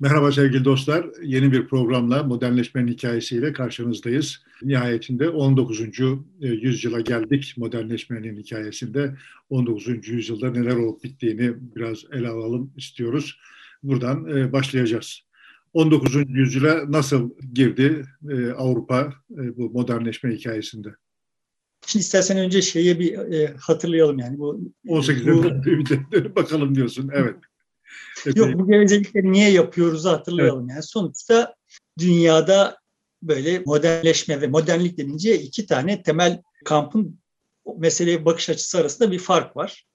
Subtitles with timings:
[0.00, 1.06] Merhaba sevgili dostlar.
[1.22, 4.42] Yeni bir programla modernleşmenin hikayesiyle karşınızdayız.
[4.62, 5.80] Nihayetinde 19.
[5.80, 5.86] E,
[6.40, 9.16] yüzyıla geldik modernleşmenin hikayesinde.
[9.50, 10.08] 19.
[10.08, 13.38] yüzyılda neler olup bittiğini biraz ele alalım istiyoruz.
[13.82, 15.20] Buradan e, başlayacağız.
[15.72, 16.16] 19.
[16.28, 20.88] yüzyıla nasıl girdi e, Avrupa bu modernleşme hikayesinde?
[21.86, 23.18] Şimdi istersen önce şeyi bir
[23.54, 25.26] hatırlayalım yani bu 18.
[25.26, 25.44] Bu,
[26.36, 27.10] bakalım diyorsun.
[27.14, 27.36] Evet.
[28.34, 30.64] Yok bu gevezelikleri niye yapıyoruz hatırlayalım.
[30.64, 30.70] Evet.
[30.70, 31.54] Yani sonuçta
[31.98, 32.78] dünyada
[33.22, 37.20] böyle modernleşme ve modernlik denince iki tane temel kampın
[37.78, 39.86] meseleye bakış açısı arasında bir fark var.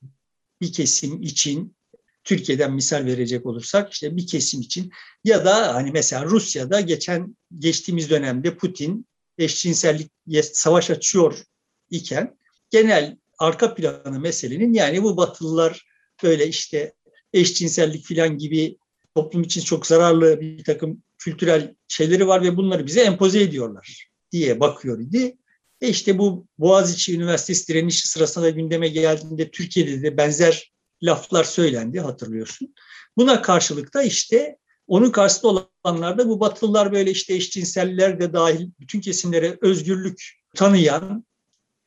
[0.62, 1.76] Bir kesim için
[2.24, 4.92] Türkiye'den misal verecek olursak işte bir kesim için
[5.24, 11.44] ya da hani mesela Rusya'da geçen geçtiğimiz dönemde Putin eşcinsellik savaş açıyor
[11.90, 12.38] iken
[12.70, 15.88] genel arka planı meselenin yani bu Batılılar
[16.24, 16.94] böyle işte
[17.34, 18.78] eşcinsellik filan gibi
[19.16, 24.60] toplum için çok zararlı bir takım kültürel şeyleri var ve bunları bize empoze ediyorlar diye
[24.60, 25.38] bakıyor idi.
[25.82, 32.74] E işte bu Boğaziçi Üniversitesi direnişi sırasında gündeme geldiğinde Türkiye'de de benzer laflar söylendi hatırlıyorsun.
[33.18, 39.02] Buna karşılık da işte onun karşısında olanlarda bu Batılılar böyle işte eşcinseller de dahil bütün
[39.02, 40.24] kesimlere özgürlük
[40.56, 41.26] tanıyan,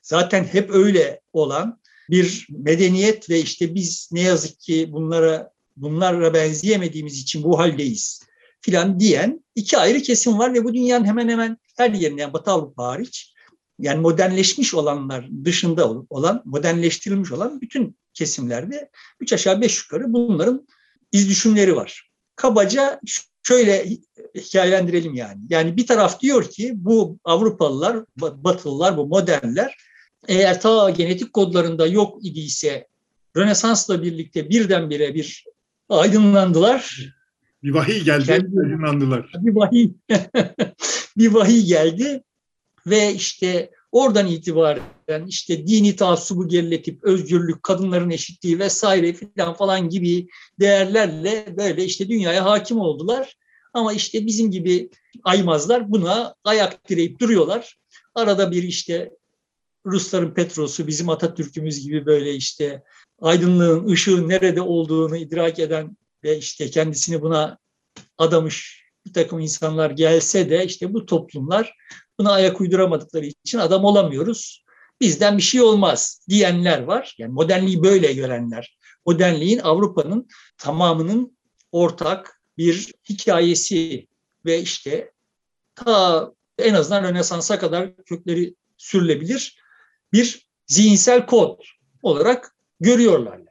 [0.03, 7.19] zaten hep öyle olan bir medeniyet ve işte biz ne yazık ki bunlara bunlarla benzeyemediğimiz
[7.19, 8.23] için bu haldeyiz
[8.61, 12.51] filan diyen iki ayrı kesim var ve bu dünyanın hemen hemen her yerinde yani Batı
[12.51, 13.35] Avrupa hariç
[13.79, 18.91] yani modernleşmiş olanlar dışında olan, modernleştirilmiş olan bütün kesimlerde
[19.21, 20.67] üç aşağı beş yukarı bunların
[21.13, 22.11] iz düşümleri var.
[22.37, 23.01] Kabaca
[23.43, 23.87] şöyle
[24.35, 25.41] hikayelendirelim yani.
[25.49, 29.77] Yani bir taraf diyor ki bu Avrupalılar, Batılılar, bu modernler
[30.29, 32.87] eğer ta genetik kodlarında yok idiyse
[33.37, 35.45] Rönesans'la birlikte birdenbire bir
[35.89, 37.13] aydınlandılar.
[37.63, 39.33] Bir vahiy geldi, Kendi, aydınlandılar.
[39.35, 39.91] Bir vahiy,
[41.17, 42.23] bir vahiy geldi
[42.87, 50.27] ve işte oradan itibaren işte dini taassubu geriletip özgürlük, kadınların eşitliği vesaire filan falan gibi
[50.61, 53.37] değerlerle böyle işte dünyaya hakim oldular.
[53.75, 54.91] Ama işte bizim gibi
[55.25, 57.79] aymazlar buna ayak direyip duruyorlar.
[58.15, 59.11] Arada bir işte
[59.87, 62.83] Rusların Petros'u bizim Atatürk'ümüz gibi böyle işte
[63.21, 67.59] aydınlığın, ışığın nerede olduğunu idrak eden ve işte kendisini buna
[68.19, 71.75] adamış bir takım insanlar gelse de işte bu toplumlar
[72.19, 74.65] buna ayak uyduramadıkları için adam olamıyoruz.
[75.01, 77.15] Bizden bir şey olmaz diyenler var.
[77.19, 78.79] Yani modernliği böyle görenler.
[79.07, 81.39] Modernliğin Avrupa'nın tamamının
[81.73, 84.07] ortak bir hikayesi
[84.45, 85.13] ve işte
[85.75, 89.59] ta en azından Rönesans'a kadar kökleri sürülebilir
[90.17, 91.61] bir zihinsel kod
[92.03, 93.39] olarak görüyorlar.
[93.39, 93.47] Yani.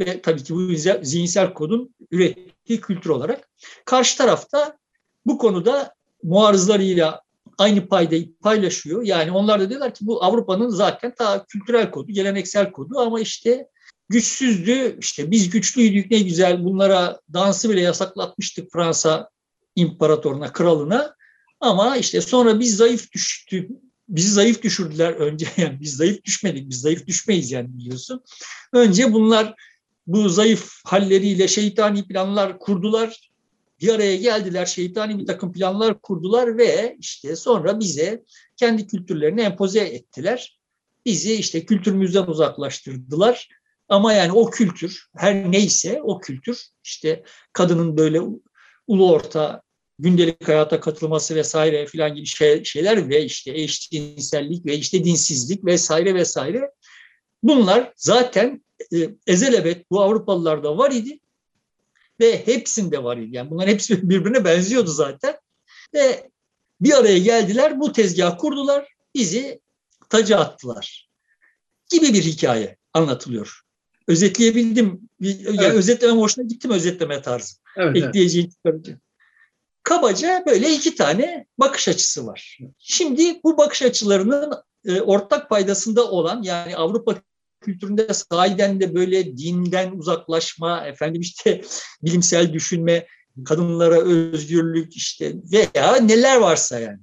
[0.00, 0.68] Ve tabii ki bu
[1.02, 3.48] zihinsel kodun ürettiği kültür olarak.
[3.84, 4.78] Karşı tarafta
[5.26, 7.22] bu konuda muarızlarıyla
[7.58, 9.02] aynı paydayı paylaşıyor.
[9.02, 13.68] Yani onlar da diyorlar ki bu Avrupa'nın zaten ta kültürel kodu, geleneksel kodu ama işte
[14.08, 14.98] güçsüzdü.
[15.00, 19.30] İşte biz güçlüydük ne güzel bunlara dansı bile yasaklatmıştık Fransa
[19.76, 21.14] imparatoruna, kralına.
[21.60, 23.68] Ama işte sonra biz zayıf düştü,
[24.08, 25.46] bizi zayıf düşürdüler önce.
[25.56, 28.24] Yani biz zayıf düşmedik, biz zayıf düşmeyiz yani biliyorsun.
[28.72, 29.54] Önce bunlar
[30.06, 33.30] bu zayıf halleriyle şeytani planlar kurdular.
[33.80, 38.24] Bir araya geldiler, şeytani bir takım planlar kurdular ve işte sonra bize
[38.56, 40.58] kendi kültürlerini empoze ettiler.
[41.06, 43.48] Bizi işte kültürümüzden uzaklaştırdılar.
[43.88, 48.20] Ama yani o kültür, her neyse o kültür işte kadının böyle
[48.86, 49.62] ulu orta
[49.98, 56.14] gündelik hayata katılması vesaire filan gibi şey, şeyler ve işte eşcinsellik ve işte dinsizlik vesaire
[56.14, 56.70] vesaire
[57.42, 61.20] bunlar zaten e, ezelebet bu Avrupalılarda var idi
[62.20, 63.36] ve hepsinde var idi.
[63.36, 65.36] Yani bunların hepsi birbirine benziyordu zaten
[65.94, 66.30] ve
[66.80, 69.60] bir araya geldiler bu tezgah kurdular bizi
[70.08, 71.08] taca attılar
[71.90, 73.60] gibi bir hikaye anlatılıyor.
[74.08, 75.08] Özetleyebildim.
[75.20, 75.74] Yani evet.
[75.74, 77.56] özetlemem hoşuna gittim özetleme tarzı.
[77.76, 78.86] Evet, Ekleyeceğim evet.
[79.88, 82.58] Kabaca böyle iki tane bakış açısı var.
[82.78, 84.52] Şimdi bu bakış açılarının
[84.84, 87.14] e, ortak paydasında olan yani Avrupa
[87.60, 91.62] kültüründe sahiden de böyle dinden uzaklaşma, efendim işte
[92.02, 93.06] bilimsel düşünme,
[93.44, 97.00] kadınlara özgürlük işte veya neler varsa yani.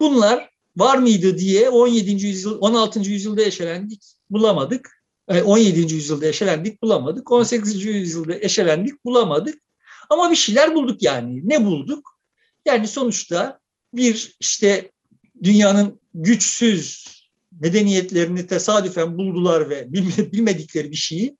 [0.00, 2.10] Bunlar var mıydı diye 17.
[2.26, 3.00] yüzyıl, 16.
[3.00, 5.04] yüzyılda eşelendik, bulamadık.
[5.44, 5.80] 17.
[5.80, 7.30] E, yüzyılda eşelendik, bulamadık.
[7.30, 7.84] 18.
[7.84, 9.62] yüzyılda eşelendik, bulamadık.
[10.10, 11.48] Ama bir şeyler bulduk yani.
[11.48, 12.13] Ne bulduk?
[12.66, 13.58] Yani sonuçta
[13.94, 14.90] bir işte
[15.42, 17.04] dünyanın güçsüz
[17.60, 19.92] medeniyetlerini tesadüfen buldular ve
[20.32, 21.36] bilmedikleri bir şeyi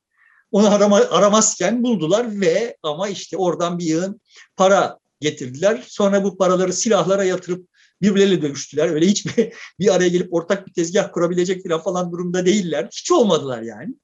[0.54, 4.20] onu arama, aramazken buldular ve ama işte oradan bir yığın
[4.56, 5.84] para getirdiler.
[5.88, 7.68] Sonra bu paraları silahlara yatırıp
[8.02, 8.88] birbirleriyle dövüştüler.
[8.88, 12.88] Öyle hiçbir bir araya gelip ortak bir tezgah kurabilecek falan durumda değiller.
[12.92, 13.94] Hiç olmadılar yani.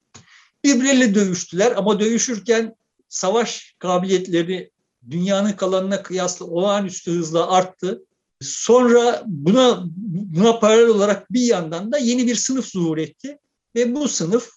[0.64, 2.74] Birbirleriyle dövüştüler ama dövüşürken
[3.08, 4.70] savaş kabiliyetleri
[5.10, 8.04] dünyanın kalanına kıyasla olağanüstü hızla arttı.
[8.40, 13.38] Sonra buna buna paralel olarak bir yandan da yeni bir sınıf zuhur etti
[13.74, 14.50] ve bu sınıf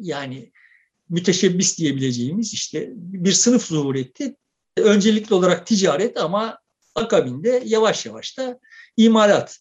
[0.00, 0.52] yani
[1.08, 4.36] müteşebbis diyebileceğimiz işte bir sınıf zuhur etti.
[4.76, 6.58] Öncelikli olarak ticaret ama
[6.94, 8.60] akabinde yavaş yavaş da
[8.96, 9.58] imalat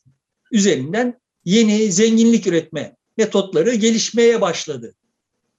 [0.52, 4.96] üzerinden yeni zenginlik üretme metotları gelişmeye başladı.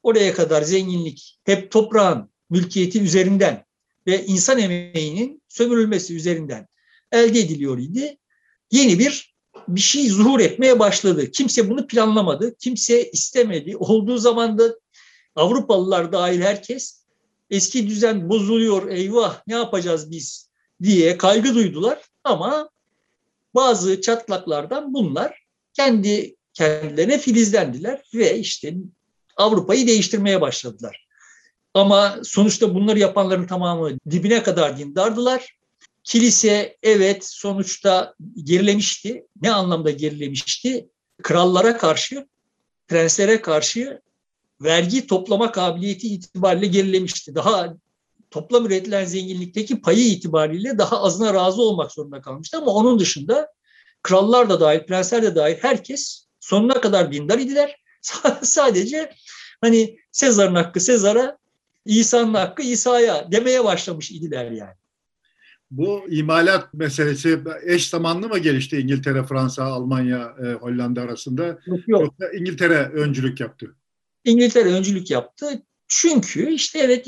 [0.03, 3.65] Oraya kadar zenginlik hep toprağın mülkiyeti üzerinden
[4.06, 6.67] ve insan emeğinin sömürülmesi üzerinden
[7.12, 8.19] elde ediliyor idi.
[8.70, 9.31] Yeni bir
[9.69, 11.31] bir şey zuhur etmeye başladı.
[11.31, 13.76] Kimse bunu planlamadı, kimse istemedi.
[13.76, 14.76] Olduğu zaman da
[15.37, 17.05] Avrupalılar dahil herkes
[17.50, 20.50] eski düzen bozuluyor, eyvah ne yapacağız biz
[20.82, 22.02] diye kaygı duydular.
[22.25, 22.70] Ama
[23.55, 28.75] bazı çatlaklardan bunlar kendi kendilerine filizlendiler ve işte
[29.37, 31.08] Avrupa'yı değiştirmeye başladılar.
[31.75, 35.57] Ama sonuçta bunları yapanların tamamı dibine kadar dindardılar.
[36.05, 38.15] Kilise evet sonuçta
[38.45, 39.27] gerilemişti.
[39.43, 40.89] Ne anlamda gerilemişti?
[41.23, 42.27] Krallara karşı,
[42.89, 44.01] prenslere karşı
[44.61, 47.35] vergi toplama kabiliyeti itibariyle gerilemişti.
[47.35, 47.75] Daha
[48.31, 52.59] toplam üretilen zenginlikteki payı itibariyle daha azına razı olmak zorunda kalmıştı.
[52.59, 53.53] Ama onun dışında
[54.03, 57.77] krallar da dahil, prensler de dahil herkes sonuna kadar dindar idiler.
[58.43, 59.13] Sadece
[59.61, 61.39] hani Sezar'ın hakkı Sezar'a,
[61.91, 64.75] İsa'nın hakkı İsa'ya demeye başlamış idiler yani.
[65.71, 71.47] Bu imalat meselesi eş zamanlı mı gelişti İngiltere, Fransa, Almanya, e, Hollanda arasında?
[71.47, 72.03] Yok, yok.
[72.03, 73.77] Yoksa İngiltere öncülük yaptı.
[74.25, 75.63] İngiltere öncülük yaptı.
[75.89, 77.07] Çünkü işte evet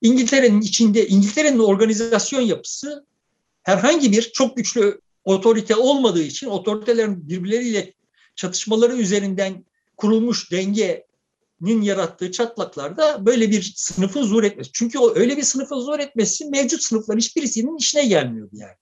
[0.00, 3.06] İngiltere'nin içinde İngiltere'nin organizasyon yapısı
[3.62, 7.94] herhangi bir çok güçlü otorite olmadığı için otoritelerin birbirleriyle
[8.36, 9.64] çatışmaları üzerinden
[9.96, 10.52] kurulmuş
[11.60, 14.70] dengenin yarattığı çatlaklarda böyle bir sınıfın zuhur etmesi.
[14.72, 18.76] Çünkü o öyle bir sınıfın zuhur etmesi mevcut sınıfların hiçbirisinin işine gelmiyordu yani.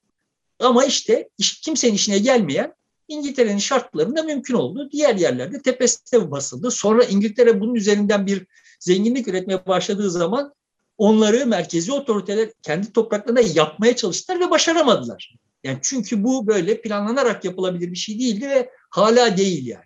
[0.59, 1.29] Ama işte
[1.61, 2.73] kimsenin işine gelmeyen
[3.07, 4.89] İngiltere'nin şartlarında mümkün oldu.
[4.91, 6.71] Diğer yerlerde tepesine basıldı.
[6.71, 8.45] Sonra İngiltere bunun üzerinden bir
[8.79, 10.53] zenginlik üretmeye başladığı zaman
[10.97, 15.35] onları merkezi otoriteler kendi topraklarında yapmaya çalıştılar ve başaramadılar.
[15.63, 19.85] Yani çünkü bu böyle planlanarak yapılabilir bir şey değildi ve hala değil yani.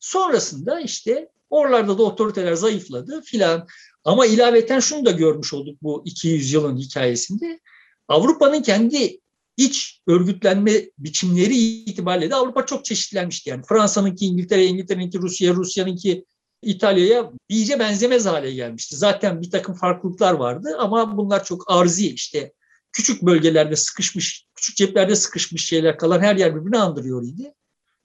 [0.00, 3.66] Sonrasında işte oralarda da otoriteler zayıfladı filan.
[4.04, 7.60] Ama ilaveten şunu da görmüş olduk bu 200 yılın hikayesinde.
[8.08, 9.20] Avrupa'nın kendi
[9.56, 13.50] iç örgütlenme biçimleri itibariyle de Avrupa çok çeşitlenmişti.
[13.50, 16.24] Yani Fransa'nınki İngiltere, İngiltere'ninki Rusya, Rusya'nınki
[16.62, 18.96] İtalya'ya iyice benzemez hale gelmişti.
[18.96, 22.52] Zaten bir takım farklılıklar vardı ama bunlar çok arzi işte
[22.92, 27.54] küçük bölgelerde sıkışmış, küçük ceplerde sıkışmış şeyler kalan her yer birbirini andırıyor idi.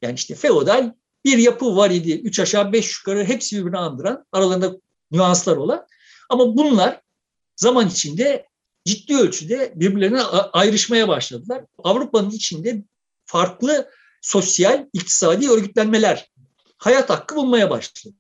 [0.02, 0.94] Yani işte feodal
[1.26, 2.12] bir yapı var idi.
[2.12, 4.78] Üç aşağı beş yukarı hepsi birbirini andıran, aralarında
[5.12, 5.88] nüanslar olan.
[6.30, 7.02] Ama bunlar
[7.56, 8.46] zaman içinde
[8.86, 10.22] ciddi ölçüde birbirlerine
[10.54, 11.64] ayrışmaya başladılar.
[11.78, 12.84] Avrupa'nın içinde
[13.26, 13.90] farklı
[14.22, 16.32] sosyal, iktisadi örgütlenmeler
[16.78, 18.16] hayat hakkı bulmaya başladı.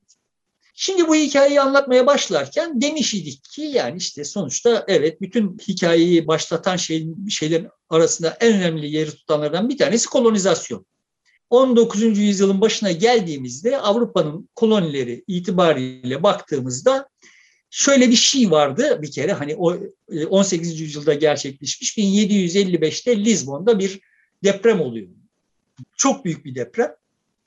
[0.73, 6.75] Şimdi bu hikayeyi anlatmaya başlarken demiş idik ki yani işte sonuçta evet bütün hikayeyi başlatan
[6.75, 10.85] şey, şeylerin arasında en önemli yeri tutanlardan bir tanesi kolonizasyon.
[11.51, 12.17] 19.
[12.17, 17.09] yüzyılın başına geldiğimizde Avrupa'nın kolonileri itibariyle baktığımızda
[17.69, 19.77] şöyle bir şey vardı bir kere hani o
[20.29, 20.71] 18.
[20.71, 23.99] E, yüzyılda gerçekleşmiş 1755'te Lizbon'da bir
[24.43, 25.07] deprem oluyor.
[25.97, 26.95] Çok büyük bir deprem.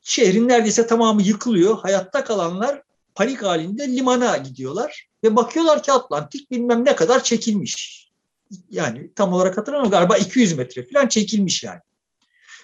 [0.03, 1.79] Şehrin neredeyse tamamı yıkılıyor.
[1.79, 2.83] Hayatta kalanlar
[3.15, 8.05] panik halinde limana gidiyorlar ve bakıyorlar ki Atlantik bilmem ne kadar çekilmiş.
[8.71, 11.81] Yani tam olarak hatırlamıyorum galiba 200 metre falan çekilmiş yani.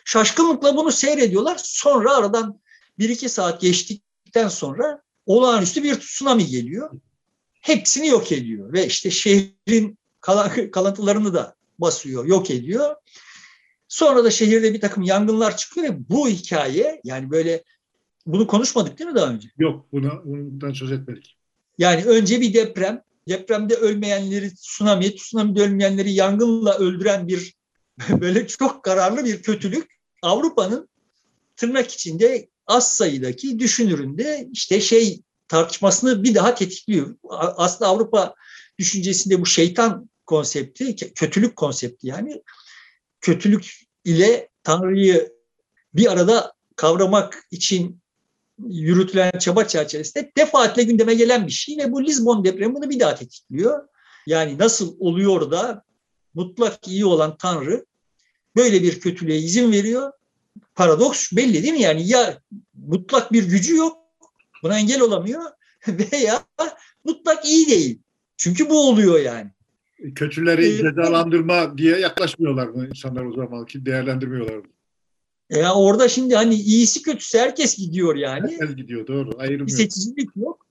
[0.05, 1.61] Şaşkınlıkla bunu seyrediyorlar.
[1.63, 2.61] Sonra aradan
[2.99, 6.91] 1-2 saat geçtikten sonra olağanüstü bir tsunami geliyor.
[7.61, 9.99] Hepsini yok ediyor ve işte şehrin
[10.73, 12.97] kalıntılarını da basıyor, yok ediyor.
[13.89, 17.65] Sonra da şehirde bir takım yangınlar çıkıyor ve bu hikaye yani böyle
[18.27, 19.49] bunu konuşmadık değil mi daha önce?
[19.59, 21.37] Yok, buna, bundan söz etmedik.
[21.79, 27.55] Yani önce bir deprem, depremde ölmeyenleri tsunami, tsunami'de ölmeyenleri yangınla öldüren bir
[28.21, 30.89] böyle çok kararlı bir kötülük Avrupa'nın
[31.57, 37.17] tırnak içinde az sayıdaki düşünüründe işte şey tartışmasını bir daha tetikliyor.
[37.57, 38.35] Aslında Avrupa
[38.79, 42.43] düşüncesinde bu şeytan konsepti, kötülük konsepti yani
[43.21, 45.33] kötülük ile Tanrı'yı
[45.95, 48.01] bir arada kavramak için
[48.69, 53.15] yürütülen çaba çerçevesinde defaatle gündeme gelen bir şey ve bu Lisbon depremi bunu bir daha
[53.15, 53.89] tetikliyor.
[54.27, 55.85] Yani nasıl oluyor da
[56.35, 57.87] mutlak iyi olan Tanrı
[58.57, 60.13] böyle bir kötülüğe izin veriyor.
[60.75, 61.81] Paradoks belli değil mi?
[61.81, 62.41] Yani ya
[62.75, 63.99] mutlak bir gücü yok,
[64.63, 65.43] buna engel olamıyor
[65.89, 66.43] veya
[67.05, 67.99] mutlak iyi değil.
[68.37, 69.51] Çünkü bu oluyor yani.
[70.15, 74.65] Kötüleri ee, cezalandırma diye yaklaşmıyorlar mı insanlar o zaman ki değerlendirmiyorlar mı?
[75.51, 78.51] Ya orada şimdi hani iyisi kötüsü herkes gidiyor yani.
[78.61, 79.31] Herkes gidiyor doğru.
[79.39, 80.67] Ayrım bir seçicilik yok.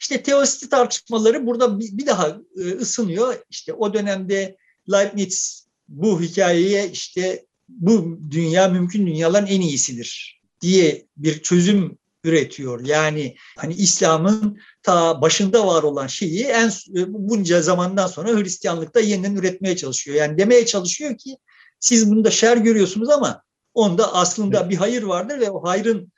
[0.00, 3.34] İşte teositi tartışmaları burada bir daha e, ısınıyor.
[3.50, 4.56] İşte o dönemde
[4.92, 12.86] Leibniz bu hikayeye işte bu dünya mümkün dünyaların en iyisidir diye bir çözüm üretiyor.
[12.86, 19.36] Yani hani İslam'ın ta başında var olan şeyi en e, bunca zamandan sonra Hristiyanlıkta yeniden
[19.36, 20.16] üretmeye çalışıyor.
[20.16, 21.36] Yani demeye çalışıyor ki
[21.80, 23.42] siz bunda şer görüyorsunuz ama
[23.74, 24.70] onda aslında evet.
[24.70, 26.12] bir hayır vardır ve o hayrın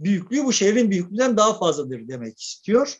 [0.00, 2.96] büyüklüğü bu şehrin büyüklüğünden daha fazladır demek istiyor.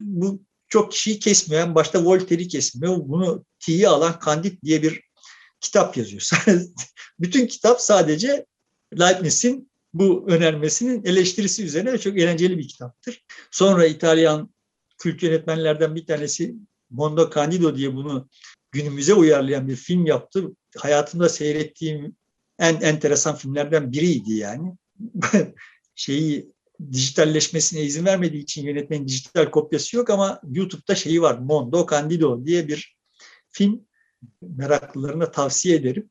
[0.00, 1.62] Bu çok kişiyi kesmiyor.
[1.62, 2.96] Yani başta Voltaire'i kesmiyor.
[2.96, 5.05] Bunu tiye alan Candide diye bir
[5.66, 6.30] kitap yazıyor.
[7.20, 8.46] Bütün kitap sadece
[8.98, 13.24] Leibniz'in bu önermesinin eleştirisi üzerine çok eğlenceli bir kitaptır.
[13.50, 14.54] Sonra İtalyan
[14.98, 16.54] kült yönetmenlerden bir tanesi
[16.90, 18.28] Mondo Candido diye bunu
[18.72, 20.44] günümüze uyarlayan bir film yaptı.
[20.76, 22.16] Hayatımda seyrettiğim
[22.58, 24.72] en enteresan filmlerden biriydi yani.
[25.94, 26.52] Şeyi
[26.92, 31.38] dijitalleşmesine izin vermediği için yönetmenin dijital kopyası yok ama YouTube'da şeyi var.
[31.38, 32.96] Mondo Candido diye bir
[33.48, 33.85] film
[34.42, 36.10] meraklılarına tavsiye ederim.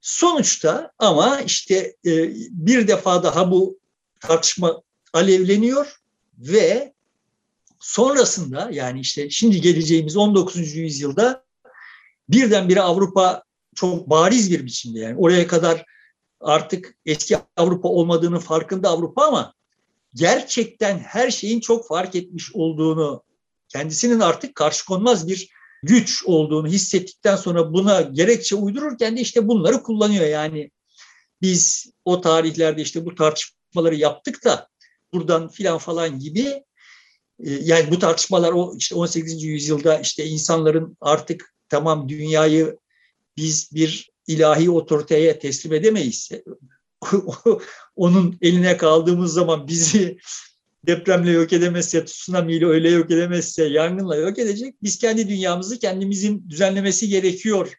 [0.00, 3.78] Sonuçta ama işte e, bir defa daha bu
[4.20, 4.82] tartışma
[5.12, 5.96] alevleniyor
[6.38, 6.92] ve
[7.80, 10.74] sonrasında yani işte şimdi geleceğimiz 19.
[10.74, 11.44] yüzyılda
[12.28, 13.42] birdenbire Avrupa
[13.74, 15.84] çok bariz bir biçimde yani oraya kadar
[16.40, 19.54] artık eski Avrupa olmadığının farkında Avrupa ama
[20.14, 23.22] gerçekten her şeyin çok fark etmiş olduğunu
[23.68, 25.48] kendisinin artık karşı konmaz bir
[25.82, 30.26] güç olduğunu hissettikten sonra buna gerekçe uydururken de işte bunları kullanıyor.
[30.26, 30.70] Yani
[31.42, 34.68] biz o tarihlerde işte bu tartışmaları yaptık da
[35.12, 36.46] buradan filan falan gibi
[37.38, 39.42] e, yani bu tartışmalar o işte 18.
[39.42, 42.78] yüzyılda işte insanların artık tamam dünyayı
[43.36, 46.30] biz bir ilahi otoriteye teslim edemeyiz.
[47.96, 50.18] Onun eline kaldığımız zaman bizi
[50.86, 54.74] depremle yok edemezse, tsunamiyle öyle yok edemezse, yangınla yok edecek.
[54.82, 57.72] Biz kendi dünyamızı kendimizin düzenlemesi gerekiyor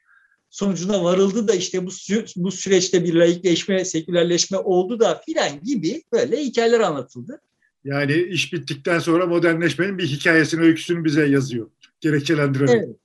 [0.54, 1.90] sonucuna varıldı da işte bu,
[2.36, 7.42] bu süreçte bir laikleşme, sekülerleşme oldu da filan gibi böyle hikayeler anlatıldı.
[7.84, 11.70] Yani iş bittikten sonra modernleşmenin bir hikayesini, öyküsünü bize yazıyor.
[12.02, 12.76] Gerekçelendirerek.
[12.76, 12.96] Evet.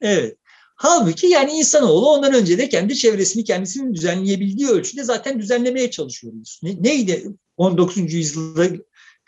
[0.00, 0.36] evet.
[0.74, 6.60] Halbuki yani insanoğlu ondan önce de kendi çevresini kendisinin düzenleyebildiği ölçüde zaten düzenlemeye çalışıyoruz.
[6.62, 7.24] Ne, neydi
[7.56, 8.12] 19.
[8.12, 8.66] yüzyılda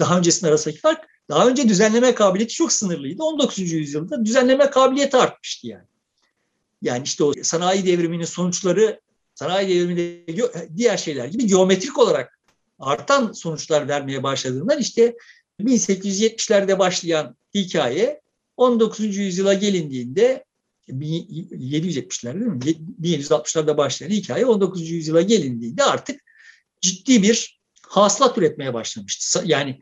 [0.00, 3.22] daha öncesinin arasındaki fark daha önce düzenleme kabiliyeti çok sınırlıydı.
[3.22, 3.72] 19.
[3.72, 5.84] yüzyılda düzenleme kabiliyeti artmıştı yani.
[6.82, 9.00] Yani işte o sanayi devriminin sonuçları
[9.34, 10.26] sanayi devriminde
[10.76, 12.38] diğer şeyler gibi geometrik olarak
[12.78, 15.16] artan sonuçlar vermeye başladığından işte
[15.60, 18.20] 1870'lerde başlayan hikaye
[18.56, 19.16] 19.
[19.16, 20.44] yüzyıla gelindiğinde
[20.88, 22.96] 1770'lerde değil mi?
[23.02, 24.90] 1760'larda başlayan hikaye 19.
[24.90, 26.20] yüzyıla gelindiğinde artık
[26.80, 29.42] ciddi bir hasılat üretmeye başlamıştı.
[29.44, 29.80] Yani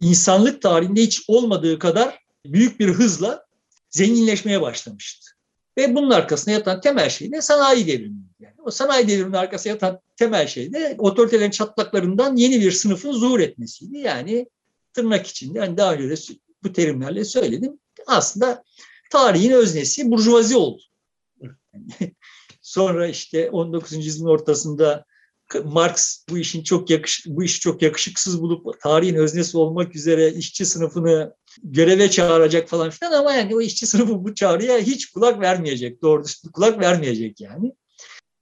[0.00, 3.46] insanlık tarihinde hiç olmadığı kadar büyük bir hızla
[3.90, 5.30] zenginleşmeye başlamıştı.
[5.76, 8.22] Ve bunun arkasında yatan temel şey de sanayi devrimi.
[8.40, 13.40] Yani o sanayi devriminin arkasında yatan temel şey de otoritelerin çatlaklarından yeni bir sınıfın zuhur
[13.40, 13.98] etmesiydi.
[13.98, 14.46] Yani
[14.92, 17.78] tırnak içinde hani daha önce de bu terimlerle söyledim.
[18.06, 18.64] Aslında
[19.10, 20.82] tarihin öznesi burjuvazi oldu.
[22.62, 24.06] Sonra işte 19.
[24.06, 25.04] yüzyılın ortasında
[25.64, 30.66] Marx bu işin çok yakış bu işi çok yakışıksız bulup tarihin öznesi olmak üzere işçi
[30.66, 36.02] sınıfını göreve çağıracak falan filan ama yani o işçi sınıfı bu çağrıya hiç kulak vermeyecek.
[36.02, 37.72] Doğru kulak vermeyecek yani.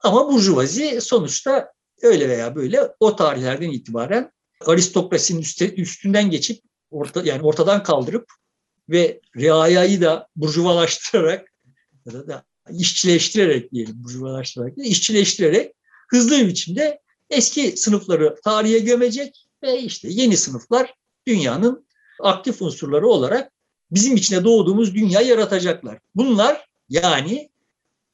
[0.00, 4.32] Ama burjuvazi sonuçta öyle veya böyle o tarihlerden itibaren
[4.66, 5.44] aristokrasinin
[5.76, 8.26] üstünden geçip orta, yani ortadan kaldırıp
[8.88, 11.52] ve riayayı da burjuvalaştırarak
[12.06, 15.74] ya da, da işçileştirerek diyelim burjuvalaştırarak işçileştirerek
[16.10, 17.00] hızlı bir biçimde
[17.30, 20.94] eski sınıfları tarihe gömecek ve işte yeni sınıflar
[21.26, 21.86] dünyanın
[22.20, 23.52] aktif unsurları olarak
[23.90, 25.98] bizim içine doğduğumuz dünya yaratacaklar.
[26.14, 27.50] Bunlar yani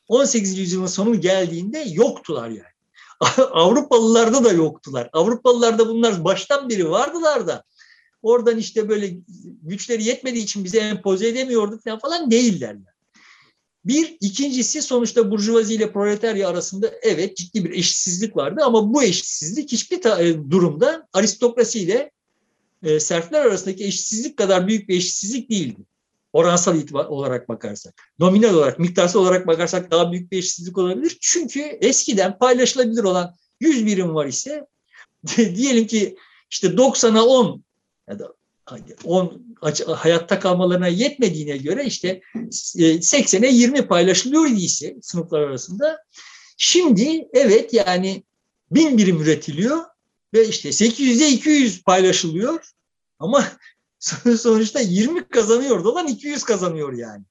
[0.08, 0.58] 18.
[0.58, 2.76] yüzyılın sonu geldiğinde yoktular yani.
[3.50, 5.10] Avrupalılarda da yoktular.
[5.12, 7.64] Avrupalılarda bunlar baştan beri vardılar da
[8.22, 9.16] oradan işte böyle
[9.62, 12.68] güçleri yetmediği için bize empoze edemiyordu falan, falan değiller.
[12.68, 12.95] Yani.
[13.86, 19.72] Bir, ikincisi sonuçta burjuvazi ile proletarya arasında evet ciddi bir eşitsizlik vardı ama bu eşitsizlik
[19.72, 22.10] hiçbir e, durumda aristokrasi ile
[22.82, 25.80] e, serfler arasındaki eşitsizlik kadar büyük bir eşitsizlik değildi.
[26.32, 27.94] Oransal olarak bakarsak.
[28.18, 31.18] Nominal olarak, miktarsal olarak bakarsak daha büyük bir eşitsizlik olabilir.
[31.20, 34.66] Çünkü eskiden paylaşılabilir olan 100 birim var ise
[35.36, 36.16] diyelim ki
[36.50, 37.64] işte 90'a 10
[38.08, 38.35] ya da
[39.04, 39.56] 10
[39.96, 45.98] hayatta kalmalarına yetmediğine göre işte 80'e 20 paylaşılıyor ise sınıflar arasında.
[46.56, 48.24] Şimdi evet yani
[48.70, 49.84] bin birim üretiliyor
[50.34, 52.70] ve işte 800'e 200 paylaşılıyor
[53.18, 53.44] ama
[54.38, 57.24] sonuçta 20 kazanıyor olan 200 kazanıyor yani.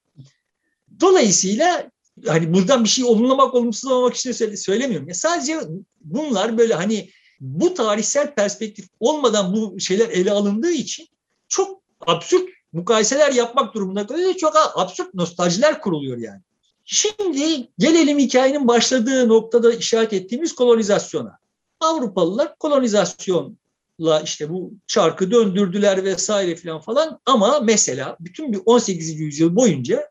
[1.00, 1.90] Dolayısıyla
[2.26, 5.08] hani buradan bir şey olumlamak olumsuzlamak için söylemiyorum.
[5.08, 5.60] Ya sadece
[6.00, 11.08] bunlar böyle hani bu tarihsel perspektif olmadan bu şeyler ele alındığı için
[11.48, 14.34] çok absürt mukayeseler yapmak durumunda kalıyor.
[14.34, 16.40] Çok absürt nostaljiler kuruluyor yani.
[16.84, 21.38] Şimdi gelelim hikayenin başladığı noktada işaret ettiğimiz kolonizasyona.
[21.80, 29.20] Avrupalılar kolonizasyonla işte bu çarkı döndürdüler vesaire falan falan ama mesela bütün bir 18.
[29.20, 30.10] yüzyıl boyunca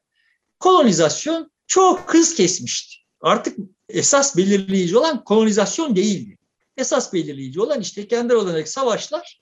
[0.60, 2.96] kolonizasyon çok hız kesmişti.
[3.22, 3.58] Artık
[3.90, 6.38] esas belirleyici olan kolonizasyon değildi.
[6.78, 9.42] Esas belirleyici olan işte kendi aralarındaki savaşlar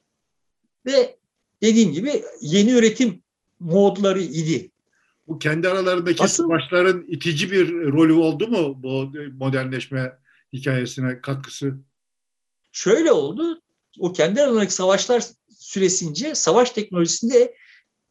[0.85, 1.17] ve
[1.63, 3.23] dediğim gibi yeni üretim
[3.59, 4.71] modları idi.
[5.27, 10.17] Bu kendi aralarındaki Asıl, savaşların itici bir rolü oldu mu bu modernleşme
[10.53, 11.73] hikayesine katkısı?
[12.71, 13.61] Şöyle oldu.
[13.99, 15.23] O kendi aralarındaki savaşlar
[15.57, 17.55] süresince savaş teknolojisinde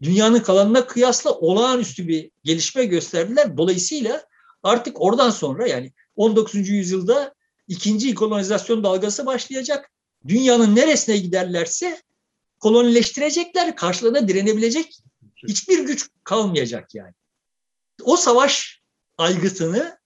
[0.02, 3.56] dünyanın kalanına kıyasla olağanüstü bir gelişme gösterdiler.
[3.56, 4.22] Dolayısıyla
[4.62, 6.68] artık oradan sonra yani 19.
[6.68, 7.34] yüzyılda
[7.68, 9.90] ikinci kolonizasyon dalgası başlayacak.
[10.28, 12.02] Dünyanın neresine giderlerse
[12.62, 14.98] kolonileştirecekler, karşılığında direnebilecek
[15.48, 17.12] hiçbir güç kalmayacak yani.
[18.02, 18.80] O savaş
[19.18, 19.98] aygıtını,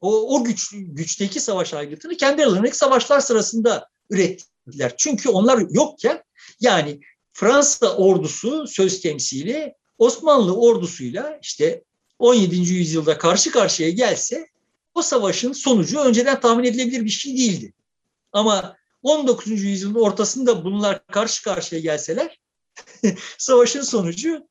[0.00, 4.94] o, o güç, güçteki savaş aygıtını kendi aralarındaki savaşlar sırasında ürettiler.
[4.98, 6.22] Çünkü onlar yokken
[6.60, 7.00] yani
[7.32, 11.84] Fransa ordusu söz temsili Osmanlı ordusuyla işte
[12.18, 12.56] 17.
[12.56, 14.46] yüzyılda karşı karşıya gelse
[14.94, 17.72] o savaşın sonucu önceden tahmin edilebilir bir şey değildi.
[18.32, 19.62] Ama 19.
[19.62, 22.40] yüzyılın ortasında bunlar karşı karşıya gelseler
[23.38, 24.48] savaşın sonucu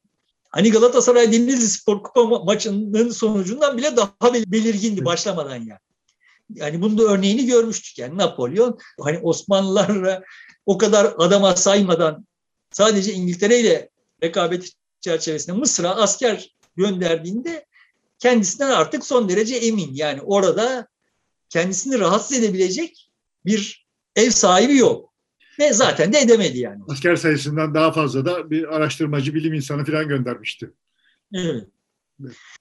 [0.49, 5.79] hani Galatasaray Denizli Spor Kupa maçının sonucundan bile daha belirgindi başlamadan yani.
[6.55, 10.23] Yani bunun da örneğini görmüştük yani Napolyon hani Osmanlılarla
[10.65, 12.27] o kadar adama saymadan
[12.71, 13.89] sadece İngiltere ile
[14.23, 17.65] rekabet çerçevesinde Mısır'a asker gönderdiğinde
[18.19, 19.93] kendisinden artık son derece emin.
[19.93, 20.87] Yani orada
[21.49, 23.11] kendisini rahatsız edebilecek
[23.45, 25.09] bir ev sahibi yok.
[25.59, 26.81] Ve zaten de edemedi yani.
[26.87, 30.71] Asker sayısından daha fazla da bir araştırmacı, bilim insanı falan göndermişti.
[31.33, 31.67] Evet.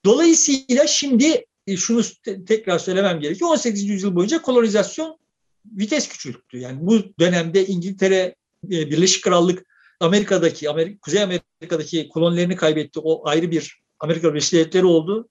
[0.05, 2.01] Dolayısıyla şimdi e, şunu
[2.47, 3.51] tekrar söylemem gerekiyor.
[3.51, 3.83] 18.
[3.83, 5.17] yüzyıl boyunca kolonizasyon
[5.65, 6.57] vites küçülttü.
[6.57, 8.35] Yani bu dönemde İngiltere,
[8.65, 9.65] e, Birleşik Krallık
[9.99, 12.99] Amerika'daki, Amerika, Kuzey Amerika'daki kolonilerini kaybetti.
[13.03, 15.29] O ayrı bir Amerika Birleşik Devletleri oldu.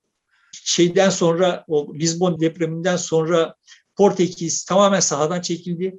[0.52, 3.54] Şeyden sonra, o Lisbon depreminden sonra
[3.96, 5.98] Portekiz tamamen sahadan çekildi.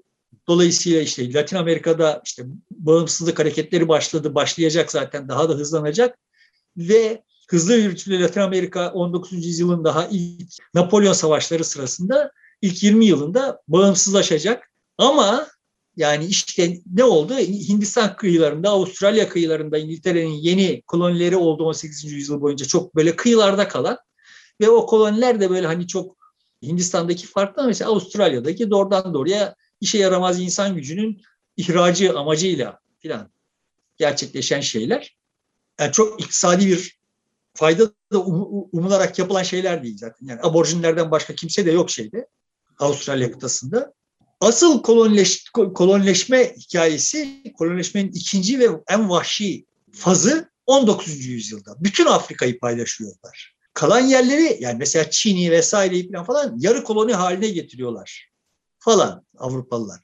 [0.50, 6.18] Dolayısıyla işte Latin Amerika'da işte bağımsızlık hareketleri başladı, başlayacak zaten daha da hızlanacak
[6.78, 9.46] ve hızlı yürütülü Latin Amerika 19.
[9.46, 12.32] yüzyılın daha ilk Napolyon savaşları sırasında
[12.62, 14.72] ilk 20 yılında bağımsızlaşacak.
[14.98, 15.48] Ama
[15.96, 17.38] yani işte ne oldu?
[17.38, 22.12] Hindistan kıyılarında, Avustralya kıyılarında İngiltere'nin yeni kolonileri oldu 18.
[22.12, 23.98] yüzyıl boyunca çok böyle kıyılarda kalan
[24.62, 26.18] ve o koloniler de böyle hani çok
[26.64, 31.22] Hindistan'daki farklı mesela Avustralya'daki doğrudan doğruya işe yaramaz insan gücünün
[31.58, 33.32] ihracı amacıyla filan
[33.98, 35.18] gerçekleşen şeyler.
[35.80, 37.00] Yani çok iktisadi bir
[37.54, 40.28] fayda da um, umularak yapılan şeyler değil zaten.
[40.28, 42.28] Yani aborjinlerden başka kimse de yok şeyde
[42.80, 43.94] Avustralya kıtasında.
[44.42, 51.26] Asıl kolonileş, kolonileşme hikayesi, kolonileşmenin ikinci ve en vahşi fazı 19.
[51.26, 51.76] yüzyılda.
[51.80, 53.56] Bütün Afrika'yı paylaşıyorlar.
[53.74, 58.30] Kalan yerleri yani mesela Çin'i vesaireyi falan falan yarı koloni haline getiriyorlar
[58.80, 60.00] falan Avrupalılar.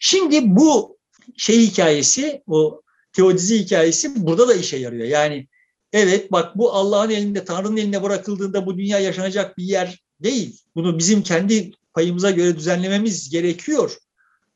[0.00, 0.98] Şimdi bu
[1.36, 5.06] şey hikayesi, o teodizi hikayesi burada da işe yarıyor.
[5.06, 5.48] Yani
[5.92, 10.62] evet bak bu Allah'ın elinde, Tanrı'nın eline bırakıldığında bu dünya yaşanacak bir yer değil.
[10.74, 13.96] Bunu bizim kendi payımıza göre düzenlememiz gerekiyor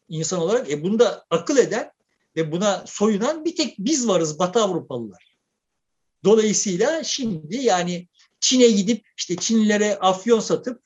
[0.08, 0.70] insan olarak.
[0.70, 1.90] E bunu da akıl eden
[2.36, 5.34] ve buna soyunan bir tek biz varız Batı Avrupalılar.
[6.24, 8.08] Dolayısıyla şimdi yani
[8.40, 10.83] Çin'e gidip işte Çinlilere afyon satıp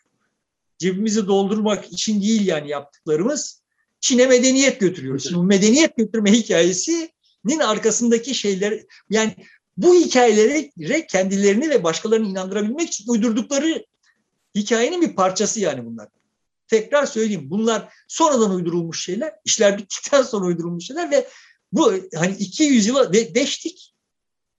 [0.79, 3.62] cebimizi doldurmak için değil yani yaptıklarımız.
[4.01, 5.23] Çin'e medeniyet götürüyoruz.
[5.23, 9.35] Şimdi bu medeniyet götürme hikayesinin arkasındaki şeyler yani
[9.77, 13.87] bu hikayelere kendilerini ve başkalarını inandırabilmek için uydurdukları
[14.55, 16.09] hikayenin bir parçası yani bunlar.
[16.69, 21.29] Tekrar söyleyeyim bunlar sonradan uydurulmuş şeyler, işler bittikten sonra uydurulmuş şeyler ve
[21.73, 23.95] bu hani 200 yıla de, deştik.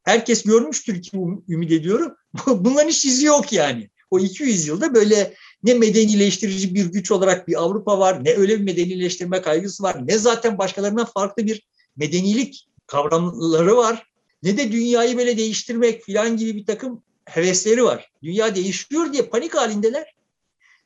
[0.04, 1.18] Herkes görmüştür ki
[1.50, 2.16] ümit ediyorum.
[2.48, 3.90] Bunların hiç izi yok yani.
[4.12, 8.64] O 200 yılda böyle ne medenileştirici bir güç olarak bir Avrupa var, ne öyle bir
[8.64, 14.08] medenileştirme kaygısı var, ne zaten başkalarından farklı bir medenilik kavramları var,
[14.44, 18.12] ne de dünyayı böyle değiştirmek filan gibi bir takım hevesleri var.
[18.24, 20.14] Dünya değişiyor diye panik halindeler.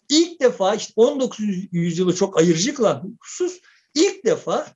[0.09, 1.39] İlk defa işte 19.
[1.71, 3.59] yüzyılı çok ayırıcı kılan husus
[3.95, 4.67] ilk defa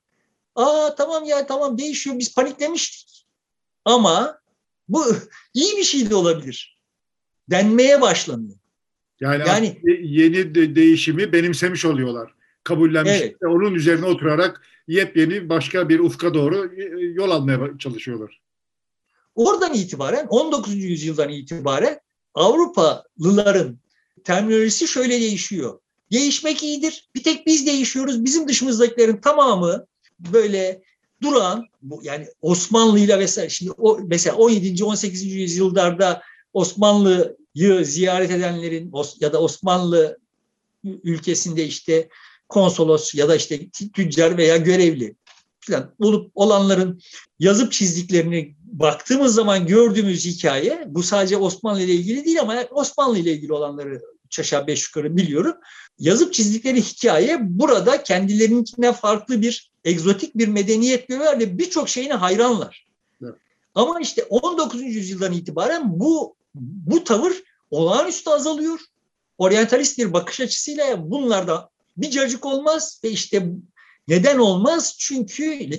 [0.56, 3.26] aa tamam ya tamam değişiyor biz paniklemiştik.
[3.86, 4.40] Ama
[4.88, 5.06] bu
[5.54, 6.78] iyi bir şey de olabilir.
[7.50, 8.58] Denmeye başlanıyor.
[9.20, 12.34] Yani, yani yeni de değişimi benimsemiş oluyorlar.
[12.64, 13.12] Kabullenmiş.
[13.22, 13.36] Evet.
[13.46, 16.72] Onun üzerine oturarak yepyeni başka bir ufka doğru
[17.14, 18.42] yol almaya çalışıyorlar.
[19.36, 20.76] Oradan itibaren 19.
[20.76, 22.00] yüzyıldan itibaren
[22.34, 23.78] Avrupalıların
[24.24, 25.80] terminolojisi şöyle değişiyor.
[26.12, 27.10] Değişmek iyidir.
[27.16, 28.26] Bir tek biz değişiyoruz.
[28.26, 29.86] Bizim dışımızdakilerin tamamı
[30.20, 30.82] böyle
[31.22, 34.84] duran bu yani Osmanlı ile vesaire şimdi o mesela 17.
[34.84, 35.24] 18.
[35.24, 36.22] yüzyıllarda
[36.54, 37.38] Osmanlı'yı
[37.84, 40.18] ziyaret edenlerin ya da Osmanlı
[40.84, 42.10] ülkesinde işte
[42.50, 45.16] konsolos ya da işte tüccar veya görevli
[45.60, 47.02] falan olup olanların
[47.40, 53.32] yazıp çizdiklerini baktığımız zaman gördüğümüz hikaye bu sadece Osmanlı ile ilgili değil ama Osmanlı ile
[53.32, 55.56] ilgili olanları çaşa beş yukarı biliyorum.
[56.00, 62.86] Yazıp çizdikleri hikaye burada kendilerininkinden farklı bir egzotik bir medeniyet görüyorlar ve birçok şeyine hayranlar.
[63.24, 63.36] Evet.
[63.76, 64.82] Ama işte 19.
[64.82, 68.80] yüzyıldan itibaren bu bu tavır olağanüstü azalıyor.
[69.38, 73.46] Oryantalist bir bakış açısıyla bunlarda bir cacık olmaz ve işte
[74.08, 74.96] neden olmaz?
[75.00, 75.70] Çünkü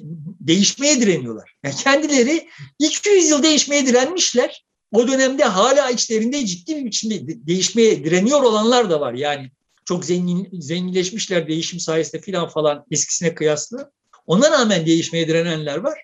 [0.40, 1.54] değişmeye direniyorlar.
[1.64, 4.64] Yani kendileri 200 yıl değişmeye direnmişler.
[4.92, 9.14] O dönemde hala içlerinde ciddi bir biçimde değişmeye direniyor olanlar da var.
[9.14, 9.50] Yani
[9.84, 13.90] çok zengin, zenginleşmişler değişim sayesinde filan falan eskisine kıyasla.
[14.26, 15.98] Ona rağmen değişmeye direnenler var.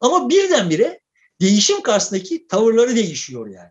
[0.00, 1.00] Ama birdenbire
[1.40, 3.70] değişim karşısındaki tavırları değişiyor yani.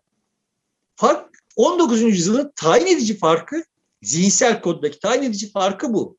[0.97, 2.01] Fark 19.
[2.01, 3.63] yüzyılın tayin edici farkı
[4.01, 6.17] zihinsel koddaki tayin edici farkı bu.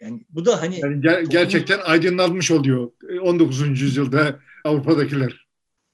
[0.00, 2.90] Yani bu da hani yani ger- gerçekten aydınlanmış oluyor
[3.22, 3.80] 19.
[3.80, 5.46] yüzyılda Avrupa'dakiler.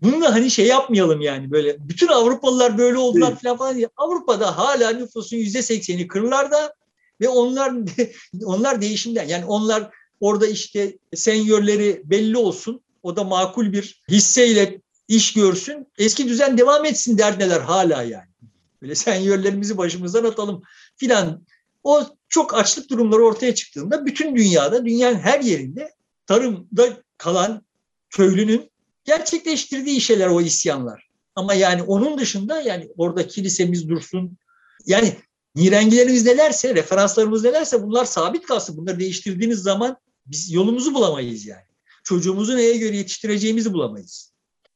[0.02, 3.88] Bunu da hani şey yapmayalım yani böyle bütün Avrupalılar böyle oldular falan falan diye.
[3.96, 6.74] Avrupa'da hala nüfusun yüzde sekseni kırlarda
[7.20, 7.72] ve onlar
[8.44, 9.90] onlar değişimden yani onlar
[10.20, 14.80] orada işte senyörleri belli olsun o da makul bir hisseyle
[15.11, 18.31] iş görsün eski düzen devam etsin derneler hala yani.
[18.83, 20.62] Böyle senyörlerimizi başımızdan atalım
[20.96, 21.46] filan.
[21.83, 25.94] O çok açlık durumları ortaya çıktığında bütün dünyada, dünyanın her yerinde
[26.27, 27.62] tarımda kalan
[28.11, 28.70] köylünün
[29.05, 31.09] gerçekleştirdiği şeyler o isyanlar.
[31.35, 34.38] Ama yani onun dışında yani orada kilisemiz dursun.
[34.87, 35.16] Yani
[35.55, 38.77] nirengilerimiz nelerse, referanslarımız nelerse bunlar sabit kalsın.
[38.77, 39.96] Bunları değiştirdiğiniz zaman
[40.27, 41.64] biz yolumuzu bulamayız yani.
[42.05, 44.29] Çocuğumuzu neye göre yetiştireceğimizi bulamayız.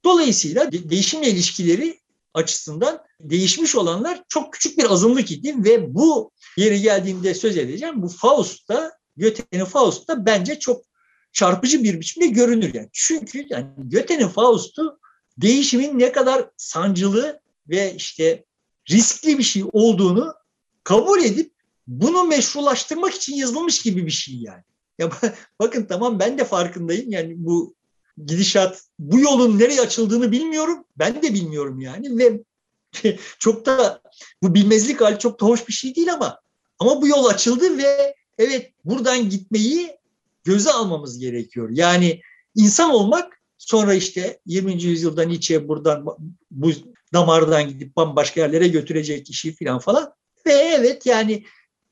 [0.05, 2.01] Dolayısıyla de- değişimle ilişkileri
[2.35, 8.03] açısından değişmiş olanlar çok küçük bir azınlık idi ve bu yeri geldiğimde söz edeceğim.
[8.03, 10.85] Bu Faust'ta, Goethe'nin Faust'ta bence çok
[11.33, 12.89] çarpıcı bir biçimde görünür yani.
[12.93, 14.99] Çünkü yani Goethe'nin Faust'u
[15.39, 18.45] değişimin ne kadar sancılı ve işte
[18.91, 20.35] riskli bir şey olduğunu
[20.85, 21.53] kabul edip
[21.87, 24.63] bunu meşrulaştırmak için yazılmış gibi bir şey yani.
[24.99, 25.11] Ya
[25.61, 27.75] bakın tamam ben de farkındayım yani bu
[28.27, 30.85] gidişat bu yolun nereye açıldığını bilmiyorum.
[30.99, 32.41] Ben de bilmiyorum yani ve
[33.39, 34.01] çok da
[34.43, 36.41] bu bilmezlik hali çok da hoş bir şey değil ama
[36.79, 39.97] ama bu yol açıldı ve evet buradan gitmeyi
[40.45, 41.69] göze almamız gerekiyor.
[41.73, 42.21] Yani
[42.55, 44.83] insan olmak sonra işte 20.
[44.83, 46.07] yüzyıldan içe buradan
[46.51, 46.71] bu
[47.13, 50.13] damardan gidip bambaşka yerlere götürecek kişi falan falan.
[50.47, 51.45] Ve evet yani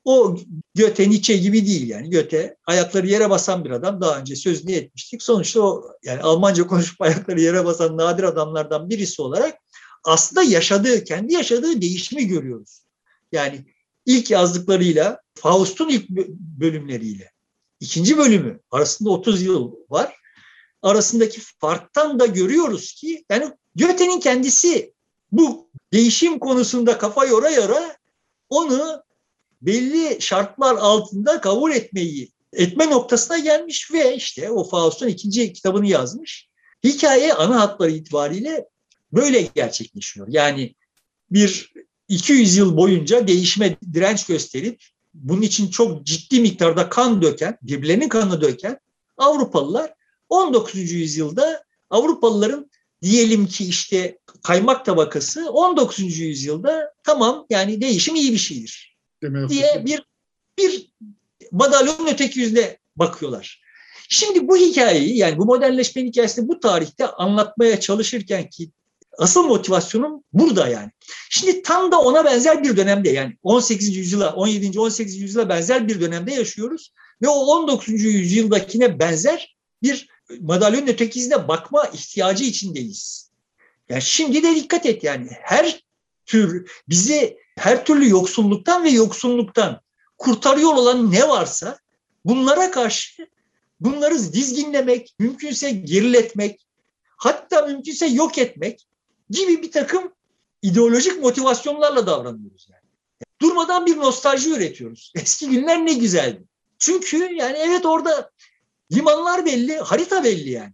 [0.04, 0.36] o
[0.74, 2.10] Göte Nietzsche gibi değil yani.
[2.10, 4.00] Göte ayakları yere basan bir adam.
[4.00, 5.22] Daha önce sözünü etmiştik.
[5.22, 9.58] Sonuçta o yani Almanca konuşup ayakları yere basan nadir adamlardan birisi olarak
[10.04, 12.82] aslında yaşadığı, kendi yaşadığı değişimi görüyoruz.
[13.32, 13.66] Yani
[14.06, 16.08] ilk yazdıklarıyla, Faust'un ilk
[16.60, 17.30] bölümleriyle,
[17.80, 20.16] ikinci bölümü arasında 30 yıl var.
[20.82, 24.94] Arasındaki farktan da görüyoruz ki yani Göte'nin kendisi
[25.32, 27.96] bu değişim konusunda kafa yora yora
[28.48, 29.02] onu
[29.62, 36.48] belli şartlar altında kabul etmeyi etme noktasına gelmiş ve işte o Faust'un ikinci kitabını yazmış.
[36.84, 38.66] Hikaye ana hatları itibariyle
[39.12, 40.26] böyle gerçekleşiyor.
[40.30, 40.74] Yani
[41.30, 41.72] bir
[42.08, 44.82] 200 yıl boyunca değişime direnç gösterip
[45.14, 48.78] bunun için çok ciddi miktarda kan döken, birbirlerinin kanını döken
[49.16, 49.94] Avrupalılar
[50.28, 50.74] 19.
[50.92, 52.70] yüzyılda Avrupalıların
[53.02, 56.18] diyelim ki işte kaymak tabakası 19.
[56.18, 58.91] yüzyılda tamam yani değişim iyi bir şeydir
[59.48, 60.06] diye bir
[60.58, 60.92] bir
[61.52, 63.62] madalyonun öteki yüzüne bakıyorlar.
[64.08, 68.70] Şimdi bu hikayeyi yani bu modernleşmenin hikayesini bu tarihte anlatmaya çalışırken ki
[69.18, 70.90] asıl motivasyonum burada yani.
[71.30, 73.96] Şimdi tam da ona benzer bir dönemde yani 18.
[73.96, 74.80] yüzyıla 17.
[74.80, 75.16] 18.
[75.16, 77.88] yüzyıla benzer bir dönemde yaşıyoruz ve o 19.
[77.88, 80.08] yüzyıldakine benzer bir
[80.40, 83.30] madalyonun ötekizine bakma ihtiyacı içindeyiz.
[83.88, 85.84] Yani şimdi de dikkat et yani her
[86.26, 89.80] tür bizi her türlü yoksulluktan ve yoksulluktan
[90.18, 91.78] kurtarıyor olan ne varsa
[92.24, 93.28] bunlara karşı
[93.80, 96.66] bunları dizginlemek, mümkünse geriletmek,
[97.16, 98.86] hatta mümkünse yok etmek
[99.30, 100.12] gibi bir takım
[100.62, 102.82] ideolojik motivasyonlarla davranıyoruz yani.
[103.40, 105.12] Durmadan bir nostalji üretiyoruz.
[105.16, 106.42] Eski günler ne güzeldi.
[106.78, 108.30] Çünkü yani evet orada
[108.92, 110.72] limanlar belli, harita belli yani.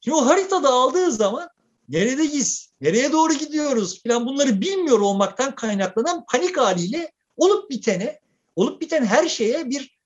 [0.00, 1.48] Şimdi o haritada aldığı zaman
[1.90, 8.20] neredeyiz, nereye doğru gidiyoruz falan bunları bilmiyor olmaktan kaynaklanan panik haliyle olup bitene,
[8.56, 9.98] olup biten her şeye bir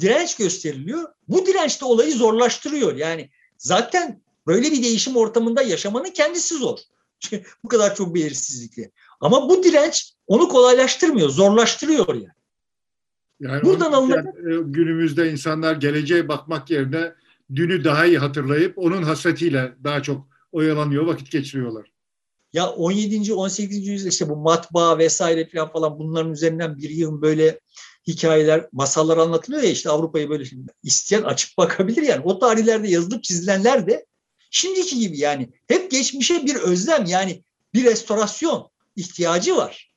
[0.00, 1.08] direnç gösteriliyor.
[1.28, 2.96] Bu direnç de olayı zorlaştırıyor.
[2.96, 6.78] Yani zaten böyle bir değişim ortamında yaşamanın kendisi zor.
[7.64, 8.90] bu kadar çok belirsizlikle.
[9.20, 12.28] Ama bu direnç onu kolaylaştırmıyor, zorlaştırıyor yani.
[13.40, 14.24] Yani Buradan alınacak...
[14.24, 17.12] Yani, e, günümüzde insanlar geleceğe bakmak yerine
[17.54, 21.92] dünü daha iyi hatırlayıp onun hasretiyle daha çok oyalanıyor, vakit geçiriyorlar.
[22.52, 23.34] Ya 17.
[23.34, 23.88] 18.
[23.88, 27.60] yüzyılda işte bu matbaa vesaire falan falan bunların üzerinden bir yığın böyle
[28.06, 32.22] hikayeler, masallar anlatılıyor ya işte Avrupa'yı böyle şimdi isteyen açıp bakabilir yani.
[32.24, 34.06] O tarihlerde yazılıp çizilenler de
[34.50, 37.42] şimdiki gibi yani hep geçmişe bir özlem yani
[37.74, 39.92] bir restorasyon ihtiyacı var.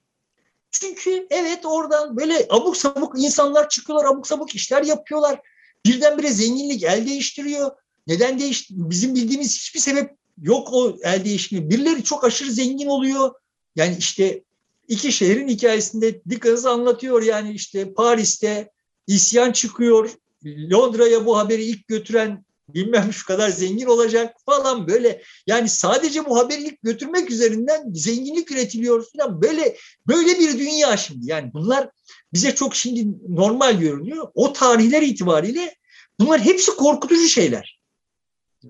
[0.71, 5.39] Çünkü evet oradan böyle abuk sabuk insanlar çıkıyorlar, abuk sabuk işler yapıyorlar.
[5.85, 7.71] Birdenbire zenginlik el değiştiriyor.
[8.07, 8.67] Neden değiş?
[8.69, 11.69] Bizim bildiğimiz hiçbir sebep yok o el değişimi.
[11.69, 13.31] Birileri çok aşırı zengin oluyor.
[13.75, 14.43] Yani işte
[14.87, 18.71] iki şehrin hikayesinde Dickens anlatıyor yani işte Paris'te
[19.07, 20.09] isyan çıkıyor.
[20.45, 26.37] Londra'ya bu haberi ilk götüren bilmem şu kadar zengin olacak falan böyle yani sadece bu
[26.37, 31.89] haberi ilk götürmek üzerinden zenginlik üretiliyor falan böyle böyle bir dünya şimdi yani bunlar
[32.33, 34.27] bize çok şimdi normal görünüyor.
[34.33, 35.75] O tarihler itibariyle
[36.19, 37.80] bunlar hepsi korkutucu şeyler.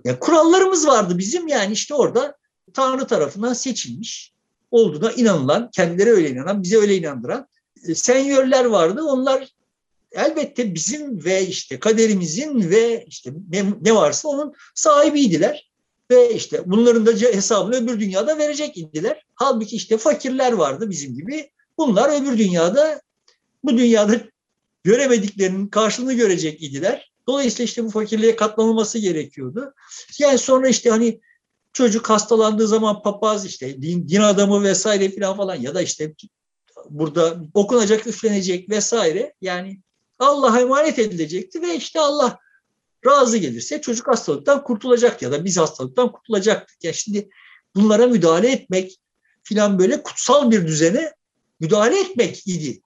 [0.04, 2.38] Ya kurallarımız vardı bizim yani işte orada
[2.74, 4.32] Tanrı tarafından seçilmiş
[4.72, 7.48] olduğuna inanılan, kendileri öyle inanan, bize öyle inandıran
[7.88, 9.04] e, senyörler vardı.
[9.04, 9.48] Onlar
[10.12, 13.34] elbette bizim ve işte kaderimizin ve işte
[13.82, 15.72] ne, varsa onun sahibiydiler.
[16.12, 19.26] Ve işte bunların da hesabını öbür dünyada verecek idiler.
[19.36, 21.52] Halbuki işte fakirler vardı bizim gibi.
[21.78, 23.02] Bunlar öbür dünyada
[23.64, 24.22] bu dünyada
[24.84, 27.11] göremediklerinin karşılığını görecek idiler.
[27.28, 29.74] Dolayısıyla işte bu fakirliğe katlanılması gerekiyordu.
[30.20, 31.22] Yani sonra işte hani
[31.74, 36.14] çocuk hastalandığı zaman papaz işte din, din adamı vesaire filan falan ya da işte
[36.90, 39.80] burada okunacak, üflenecek vesaire yani
[40.20, 42.40] Allah'a emanet edilecekti ve işte Allah
[43.06, 46.84] razı gelirse çocuk hastalıktan kurtulacaktı ya da biz hastalıktan kurtulacaktık.
[46.84, 47.30] Ya şimdi
[47.76, 49.00] bunlara müdahale etmek
[49.44, 51.14] filan böyle kutsal bir düzene
[51.60, 52.82] müdahale etmek idi.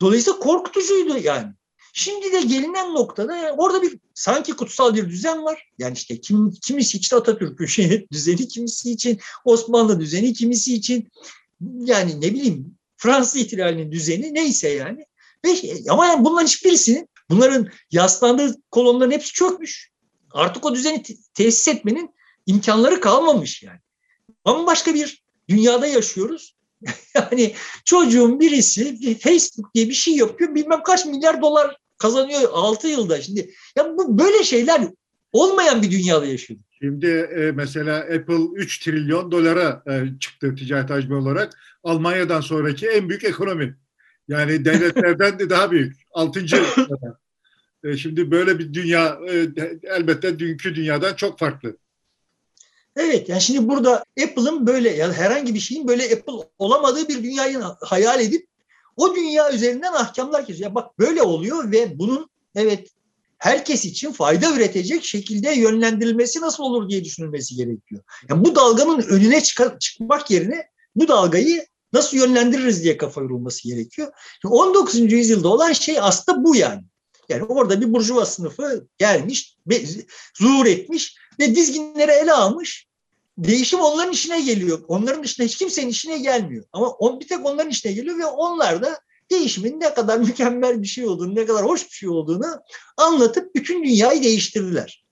[0.00, 1.52] Dolayısıyla korkutucuydu yani.
[1.92, 5.68] Şimdi de gelinen noktada yani orada bir sanki kutsal bir düzen var.
[5.78, 11.08] Yani işte kim, kimisi için Atatürk'ün şey, düzeni, kimisi için Osmanlı düzeni, kimisi için
[11.80, 15.06] yani ne bileyim Fransız ihtilalinin düzeni neyse yani.
[15.44, 15.50] Ve,
[15.90, 19.90] ama yani bunların hiçbirisinin bunların yaslandığı kolonların hepsi çökmüş.
[20.30, 21.02] Artık o düzeni
[21.34, 22.14] tesis etmenin
[22.46, 23.80] imkanları kalmamış yani.
[24.44, 26.56] Ama başka bir dünyada yaşıyoruz.
[27.14, 30.54] yani çocuğun birisi Facebook diye bir şey yapıyor.
[30.54, 33.22] Bilmem kaç milyar dolar kazanıyor 6 yılda.
[33.22, 34.82] Şimdi ya bu böyle şeyler
[35.32, 36.66] olmayan bir dünyada yaşıyoruz.
[36.78, 41.58] Şimdi e, mesela Apple 3 trilyon dolara e, çıktı ticaret hacmi olarak.
[41.84, 43.76] Almanya'dan sonraki en büyük ekonomi.
[44.28, 45.96] Yani devletlerden de daha büyük.
[46.12, 46.62] Altıncı.
[47.84, 49.48] e, şimdi böyle bir dünya e,
[49.82, 51.76] elbette dünkü dünyadan çok farklı.
[52.96, 57.22] Evet yani şimdi burada Apple'ın böyle ya yani herhangi bir şeyin böyle Apple olamadığı bir
[57.22, 58.46] dünyayı hayal edip
[58.96, 60.70] o dünya üzerinden ahkamlar kesiyor.
[60.70, 62.88] Ya bak böyle oluyor ve bunun evet
[63.38, 68.02] herkes için fayda üretecek şekilde yönlendirilmesi nasıl olur diye düşünülmesi gerekiyor.
[68.28, 74.12] Yani bu dalganın önüne çıkar, çıkmak yerine bu dalgayı nasıl yönlendiririz diye kafa yorulması gerekiyor.
[74.44, 75.12] 19.
[75.12, 76.82] yüzyılda olan şey aslında bu yani.
[77.28, 79.56] Yani orada bir burjuva sınıfı gelmiş,
[80.38, 82.86] zuhur etmiş ve dizginleri ele almış.
[83.38, 84.84] Değişim onların işine geliyor.
[84.88, 86.64] Onların işine hiç kimsenin işine gelmiyor.
[86.72, 90.86] Ama on, bir tek onların işine geliyor ve onlar da değişimin ne kadar mükemmel bir
[90.86, 92.60] şey olduğunu, ne kadar hoş bir şey olduğunu
[92.96, 95.04] anlatıp bütün dünyayı değiştirdiler.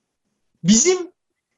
[0.65, 1.13] Bizim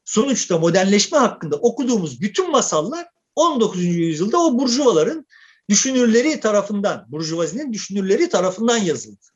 [0.04, 3.84] sonuçta modernleşme hakkında okuduğumuz bütün masallar 19.
[3.84, 5.26] yüzyılda o burjuvaların
[5.68, 9.26] düşünürleri tarafından, burjuvazinin düşünürleri tarafından yazıldı.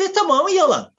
[0.00, 0.95] Ve tamamı yalan.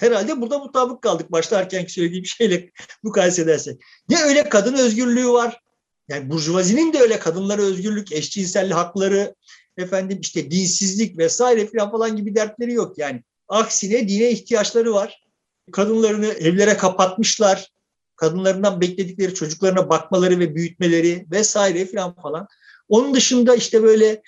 [0.00, 2.70] Herhalde burada mutabık kaldık başlarken söylediğim şeyle
[3.02, 3.80] mukayese edersek.
[4.08, 5.60] Ne öyle kadın özgürlüğü var.
[6.08, 9.34] Yani burjuvazinin de öyle kadınlara özgürlük, eşcinsel hakları,
[9.76, 13.22] efendim işte dinsizlik vesaire falan falan gibi dertleri yok yani.
[13.48, 15.24] Aksine dine ihtiyaçları var.
[15.72, 17.72] Kadınlarını evlere kapatmışlar.
[18.16, 22.48] Kadınlarından bekledikleri çocuklarına bakmaları ve büyütmeleri vesaire falan falan.
[22.88, 24.22] Onun dışında işte böyle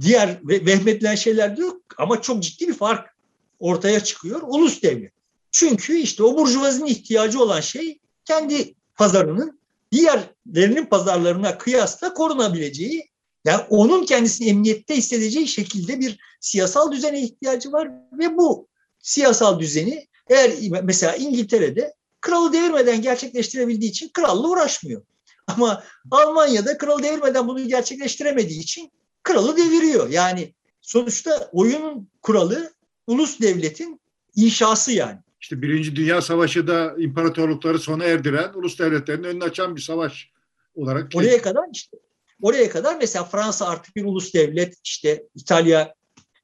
[0.00, 3.13] diğer vehmedilen şeyler de yok ama çok ciddi bir fark
[3.58, 4.42] ortaya çıkıyor.
[4.46, 5.12] Ulus devlet.
[5.50, 9.60] Çünkü işte o burjuvazinin ihtiyacı olan şey kendi pazarının
[9.92, 13.10] diğerlerinin pazarlarına kıyasla korunabileceği
[13.44, 20.08] yani onun kendisini emniyette hissedeceği şekilde bir siyasal düzene ihtiyacı var ve bu siyasal düzeni
[20.28, 25.02] eğer mesela İngiltere'de kralı devirmeden gerçekleştirebildiği için kralla uğraşmıyor.
[25.46, 30.10] Ama Almanya'da kralı devirmeden bunu gerçekleştiremediği için kralı deviriyor.
[30.10, 32.73] Yani sonuçta oyunun kuralı
[33.06, 34.00] ulus devletin
[34.36, 35.18] inşası yani.
[35.40, 40.30] İşte Birinci Dünya Savaşı da imparatorlukları sona erdiren, ulus devletlerinin önünü açan bir savaş
[40.74, 41.10] olarak.
[41.14, 41.96] Oraya kadar işte
[42.42, 45.94] oraya kadar mesela Fransa artık bir ulus devlet, işte İtalya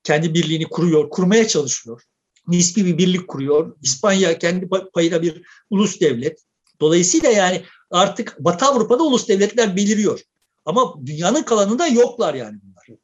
[0.05, 2.03] kendi birliğini kuruyor, kurmaya çalışıyor.
[2.49, 3.77] Nispi bir birlik kuruyor.
[3.83, 6.41] İspanya kendi payına bir ulus devlet.
[6.81, 10.21] Dolayısıyla yani artık Batı Avrupa'da ulus devletler beliriyor.
[10.65, 12.99] Ama dünyanın kalanında yoklar yani bunlar.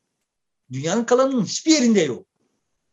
[0.72, 2.26] Dünyanın kalanının hiçbir yerinde yok.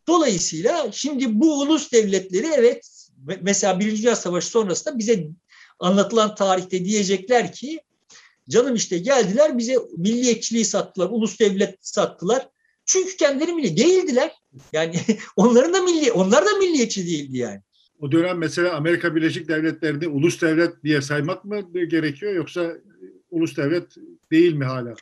[0.07, 3.09] Dolayısıyla şimdi bu ulus devletleri evet
[3.41, 5.27] mesela Birinci Dünya Savaşı sonrasında bize
[5.79, 7.79] anlatılan tarihte diyecekler ki
[8.49, 12.49] canım işte geldiler bize milliyetçiliği sattılar, ulus devlet sattılar.
[12.85, 14.31] Çünkü kendileri milli değildiler.
[14.73, 14.95] Yani
[15.35, 17.61] onların da milli, onlar da milliyetçi değildi yani.
[17.99, 22.73] O dönem mesela Amerika Birleşik Devletleri'ni ulus devlet diye saymak mı gerekiyor yoksa
[23.31, 23.95] ulus devlet
[24.31, 24.95] değil mi hala?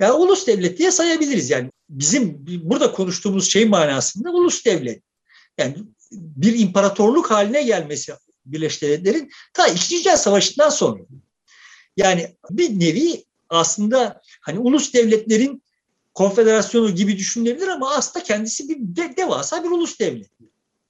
[0.00, 1.70] Ya ulus devlet diye sayabiliriz yani.
[1.88, 5.02] Bizim burada konuştuğumuz şey manasında ulus devlet.
[5.58, 5.76] Yani
[6.12, 8.12] bir imparatorluk haline gelmesi
[8.46, 11.02] Birleşik Devletler'in ta İkinci Dünya Savaşı'ndan sonra.
[11.96, 15.62] Yani bir nevi aslında hani ulus devletlerin
[16.14, 20.30] konfederasyonu gibi düşünülebilir ama aslında kendisi bir de, devasa bir ulus devlet.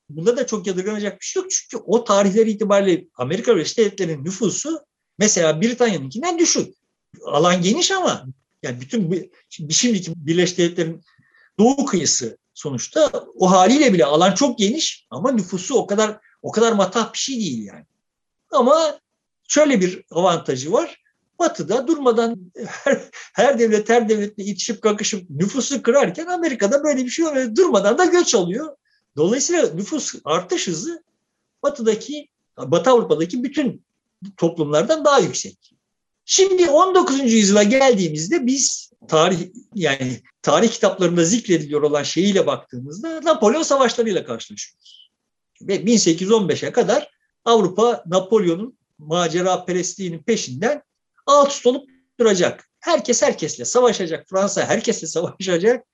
[0.09, 1.51] Bunda da çok yadırganacak bir şey yok.
[1.51, 4.81] Çünkü o tarihler itibariyle Amerika Birleşik Devletleri'nin nüfusu
[5.19, 6.75] mesela Britanya'nınkinden düşük.
[7.25, 8.27] Alan geniş ama
[8.63, 11.03] yani bütün şimdiki Birleşik Devletler'in
[11.59, 16.73] doğu kıyısı sonuçta o haliyle bile alan çok geniş ama nüfusu o kadar o kadar
[16.73, 17.85] matah bir şey değil yani.
[18.51, 18.99] Ama
[19.49, 21.03] şöyle bir avantajı var.
[21.39, 27.25] Batı'da durmadan her, her devlet her devletle itişip kakışıp nüfusu kırarken Amerika'da böyle bir şey
[27.25, 27.57] yok.
[27.57, 28.77] Durmadan da göç alıyor.
[29.17, 31.05] Dolayısıyla nüfus artış hızı
[31.63, 33.85] Batı'daki, Batı Avrupa'daki bütün
[34.37, 35.76] toplumlardan daha yüksek.
[36.29, 37.33] Şimdi 19.
[37.33, 39.39] yüzyıla geldiğimizde biz tarih
[39.75, 45.11] yani tarih kitaplarında zikrediliyor olan şeyiyle baktığımızda Napolyon savaşlarıyla karşılaşıyoruz.
[45.63, 47.11] Ve 1815'e kadar
[47.45, 50.83] Avrupa Napolyon'un macera perestliğinin peşinden
[51.27, 52.69] alt üst olup duracak.
[52.81, 54.29] Herkes herkesle savaşacak.
[54.29, 55.87] Fransa herkesle savaşacak.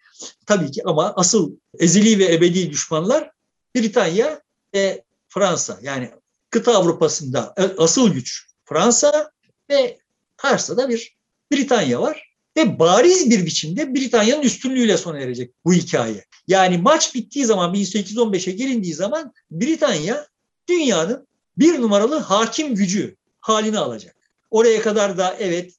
[0.46, 3.30] Tabii ki ama asıl ezeli ve ebedi düşmanlar
[3.74, 4.42] Britanya
[4.74, 5.78] ve Fransa.
[5.82, 6.10] Yani
[6.50, 9.32] kıta Avrupa'sında asıl güç Fransa
[9.70, 10.01] ve
[10.42, 11.16] karşısında bir
[11.52, 12.32] Britanya var.
[12.56, 16.24] Ve bariz bir biçimde Britanya'nın üstünlüğüyle sona erecek bu hikaye.
[16.48, 20.26] Yani maç bittiği zaman 1815'e gelindiği zaman Britanya
[20.68, 21.26] dünyanın
[21.58, 24.16] bir numaralı hakim gücü halini alacak.
[24.50, 25.74] Oraya kadar da evet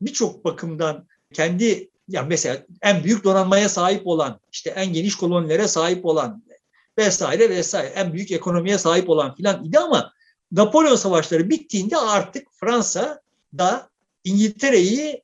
[0.00, 6.06] birçok bakımdan kendi ya mesela en büyük donanmaya sahip olan, işte en geniş kolonilere sahip
[6.06, 6.42] olan
[6.98, 10.12] vesaire vesaire en büyük ekonomiye sahip olan filan idi ama
[10.52, 13.20] Napolyon savaşları bittiğinde artık Fransa
[13.58, 13.90] da
[14.26, 15.22] İngiltere'yi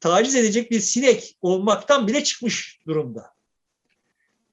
[0.00, 3.32] taciz edecek bir sinek olmaktan bile çıkmış durumda.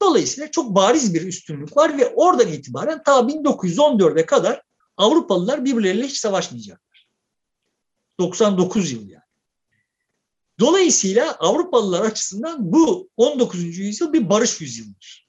[0.02, 4.62] Dolayısıyla çok bariz bir üstünlük var ve oradan itibaren ta 1914'e kadar
[4.96, 7.06] Avrupalılar birbirleriyle hiç savaşmayacaklar.
[8.18, 9.22] 99 yıl yani.
[10.60, 13.78] Dolayısıyla Avrupalılar açısından bu 19.
[13.78, 15.28] yüzyıl bir barış yüzyılıdır.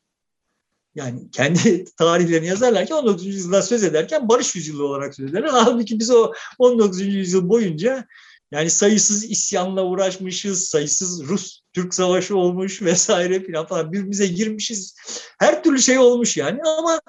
[0.96, 3.26] Yani kendi tarihlerini yazarlarken 19.
[3.26, 5.50] yüzyıldan söz ederken barış yüzyılı olarak söz ederler.
[5.50, 7.02] Halbuki biz o 19.
[7.02, 8.08] yüzyıl boyunca
[8.52, 14.96] yani sayısız isyanla uğraşmışız, sayısız Rus-Türk savaşı olmuş vesaire filan falan birbirimize girmişiz.
[15.40, 17.02] Her türlü şey olmuş yani ama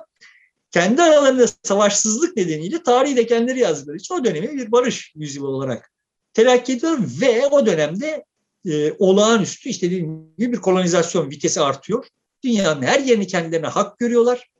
[0.70, 5.92] kendi aralarında savaşsızlık nedeniyle tarihi de kendileri yazdıkları için o dönemi bir barış yüzyılı olarak
[6.34, 8.24] telakki ediyor ve o dönemde
[8.66, 12.06] e, olağanüstü işte dediğim gibi bir kolonizasyon vitesi artıyor.
[12.44, 14.50] Dünyanın her yerini kendilerine hak görüyorlar.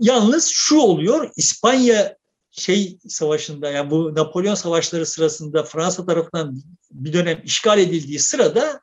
[0.00, 2.16] Yalnız şu oluyor, İspanya
[2.50, 8.80] şey savaşında yani bu Napolyon savaşları sırasında Fransa tarafından bir dönem işgal edildiği sırada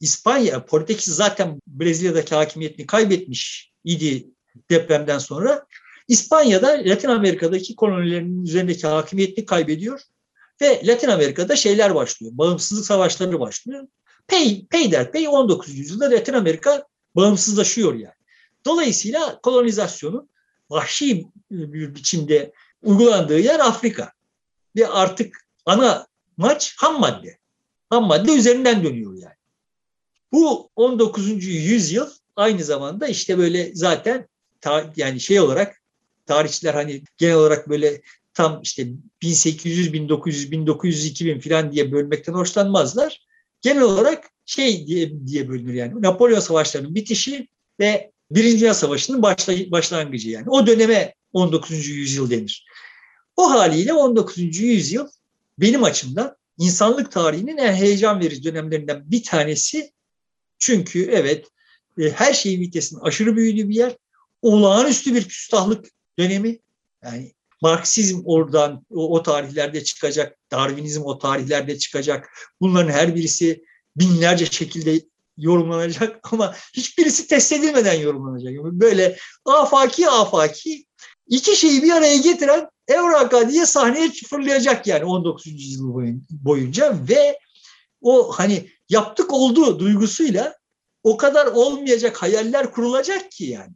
[0.00, 4.26] İspanya, Portekiz zaten Brezilya'daki hakimiyetini kaybetmiş idi
[4.70, 5.66] depremden sonra.
[6.08, 10.00] İspanya'da Latin Amerika'daki kolonilerinin üzerindeki hakimiyetini kaybediyor
[10.60, 12.32] ve Latin Amerika'da şeyler başlıyor.
[12.34, 13.86] Bağımsızlık savaşları başlıyor.
[14.26, 15.78] Pey, peyderpey 19.
[15.78, 16.86] yüzyılda Latin Amerika
[17.16, 18.14] bağımsızlaşıyor yani.
[18.64, 20.28] Dolayısıyla kolonizasyonun
[20.70, 22.52] vahşi bir biçimde
[22.82, 24.12] uygulandığı yer Afrika.
[24.76, 26.06] Ve artık ana
[26.36, 27.38] maç ham madde.
[27.90, 29.34] Ham madde üzerinden dönüyor yani.
[30.32, 31.44] Bu 19.
[31.44, 34.28] yüzyıl aynı zamanda işte böyle zaten
[34.60, 35.82] ta, yani şey olarak
[36.26, 38.02] tarihçiler hani genel olarak böyle
[38.34, 38.86] tam işte
[39.22, 43.26] 1800, 1900, 1900, 2000 falan diye bölmekten hoşlanmazlar.
[43.60, 46.02] Genel olarak şey diye, diye bölünür yani.
[46.02, 47.48] Napolyon Savaşları'nın bitişi
[47.80, 49.22] ve Birinci Dünya Savaşı'nın
[49.72, 50.50] başlangıcı yani.
[50.50, 51.88] O döneme 19.
[51.88, 52.66] yüzyıl denir.
[53.38, 54.38] O haliyle 19.
[54.58, 55.08] yüzyıl
[55.58, 59.92] benim açımdan insanlık tarihinin en heyecan verici dönemlerinden bir tanesi.
[60.58, 61.46] Çünkü evet
[61.98, 63.96] e, her şeyin vitesinin aşırı büyüdüğü bir yer.
[64.42, 65.86] Olağanüstü bir küstahlık
[66.18, 66.58] dönemi.
[67.04, 67.32] Yani
[67.62, 72.30] Marksizm oradan o, o tarihlerde çıkacak, Darwinizm o tarihlerde çıkacak.
[72.60, 73.64] Bunların her birisi
[73.96, 75.00] binlerce şekilde
[75.36, 78.52] yorumlanacak ama hiçbirisi test edilmeden yorumlanacak.
[78.64, 80.88] Böyle afaki afaki
[81.28, 85.46] iki şeyi bir araya getiren Evraka diye sahneye fırlayacak yani 19.
[85.46, 85.94] yüzyıl
[86.30, 87.38] boyunca ve
[88.00, 90.54] o hani yaptık olduğu duygusuyla
[91.02, 93.72] o kadar olmayacak hayaller kurulacak ki yani.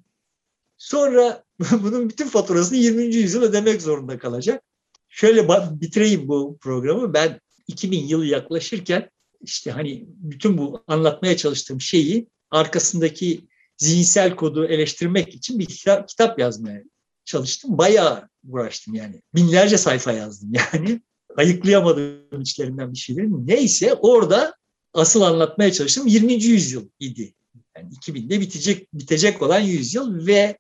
[0.78, 1.44] Sonra
[1.82, 3.02] bunun bütün faturasını 20.
[3.02, 4.62] yüzyıl ödemek zorunda kalacak.
[5.08, 5.48] Şöyle
[5.80, 7.14] bitireyim bu programı.
[7.14, 15.34] Ben 2000 yılı yaklaşırken işte hani bütün bu anlatmaya çalıştığım şeyi arkasındaki zihinsel kodu eleştirmek
[15.34, 16.82] için bir kitap, kitap yazmaya
[17.24, 17.78] çalıştım.
[17.78, 19.22] Bayağı uğraştım yani.
[19.34, 21.00] Binlerce sayfa yazdım yani.
[21.36, 23.46] Ayıklayamadığım içlerinden bir şeyleri.
[23.46, 24.54] Neyse orada
[24.94, 26.32] asıl anlatmaya çalıştım 20.
[26.32, 27.34] yüzyıl idi.
[27.76, 30.58] Yani 2000'de bitecek bitecek olan yüzyıl ve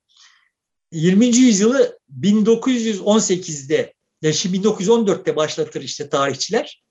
[0.92, 1.26] 20.
[1.26, 6.82] yüzyılı 1918'de yani 1914'te başlatır işte tarihçiler.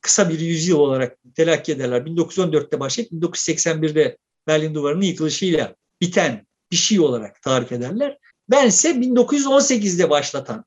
[0.00, 2.00] Kısa bir yüzyıl olarak telakki ederler.
[2.00, 4.16] 1914'te başlayıp 1981'de
[4.46, 8.18] Berlin Duvarı'nın yıkılışıyla biten bir şey olarak tarif ederler.
[8.52, 10.64] Ben ise 1918'de başlatan,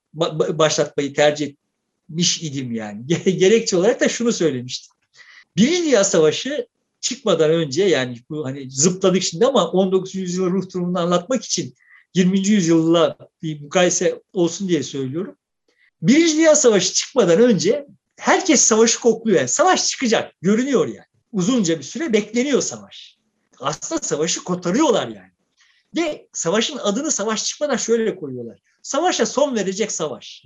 [0.53, 1.53] başlatmayı tercih
[2.09, 3.07] etmiş idim yani.
[3.37, 4.95] Gerekçe olarak da şunu söylemiştim.
[5.57, 6.67] Birinci Dünya Savaşı
[7.01, 10.15] çıkmadan önce yani bu hani zıpladık şimdi ama 19.
[10.15, 11.75] yüzyıl ruh durumunu anlatmak için
[12.13, 12.47] 20.
[12.47, 15.35] yüzyılla bir mukayese olsun diye söylüyorum.
[16.01, 19.37] Birinci Dünya Savaşı çıkmadan önce herkes savaşı kokluyor.
[19.37, 21.05] Yani savaş çıkacak, görünüyor yani.
[21.31, 23.17] Uzunca bir süre bekleniyor savaş.
[23.59, 25.34] Aslında savaşı kotarıyorlar yani.
[25.95, 28.59] Ve savaşın adını savaş çıkmadan şöyle koyuyorlar.
[28.81, 30.45] Savaşa son verecek savaş.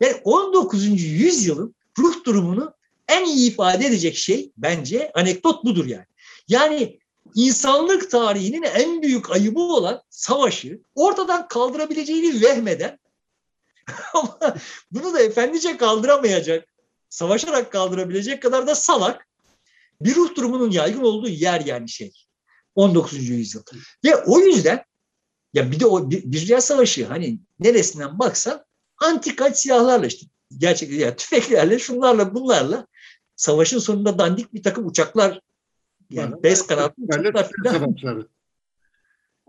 [0.00, 1.02] Yani 19.
[1.02, 2.74] yüzyılın ruh durumunu
[3.08, 6.06] en iyi ifade edecek şey bence anekdot budur yani.
[6.48, 6.98] Yani
[7.34, 12.98] insanlık tarihinin en büyük ayıbı olan savaşı ortadan kaldırabileceğini vehmeden
[14.14, 14.38] ama
[14.90, 16.68] bunu da efendice kaldıramayacak,
[17.08, 19.28] savaşarak kaldırabilecek kadar da salak
[20.00, 22.12] bir ruh durumunun yaygın olduğu yer yani şey.
[22.74, 23.28] 19.
[23.28, 23.62] yüzyıl.
[24.04, 24.84] Ve o yüzden
[25.54, 28.64] ya bir de o bir, bir Dünya Savaşı hani neresinden baksan
[28.98, 30.26] antika silahlarla işte
[30.58, 32.86] gerçekten ya tüfeklerle şunlarla bunlarla
[33.36, 35.40] savaşın sonunda dandik bir takım uçaklar
[36.10, 38.28] yani bez kanatlı uçaklar savaşları.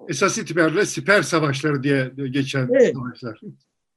[0.08, 2.96] Esas itibariyle siper savaşları diye geçen evet.
[2.96, 3.42] savaşlar.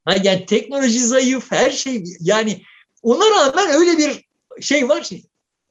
[0.05, 2.62] Ha, yani teknoloji zayıf, her şey yani
[3.03, 4.24] ona rağmen öyle bir
[4.62, 5.22] şey var ki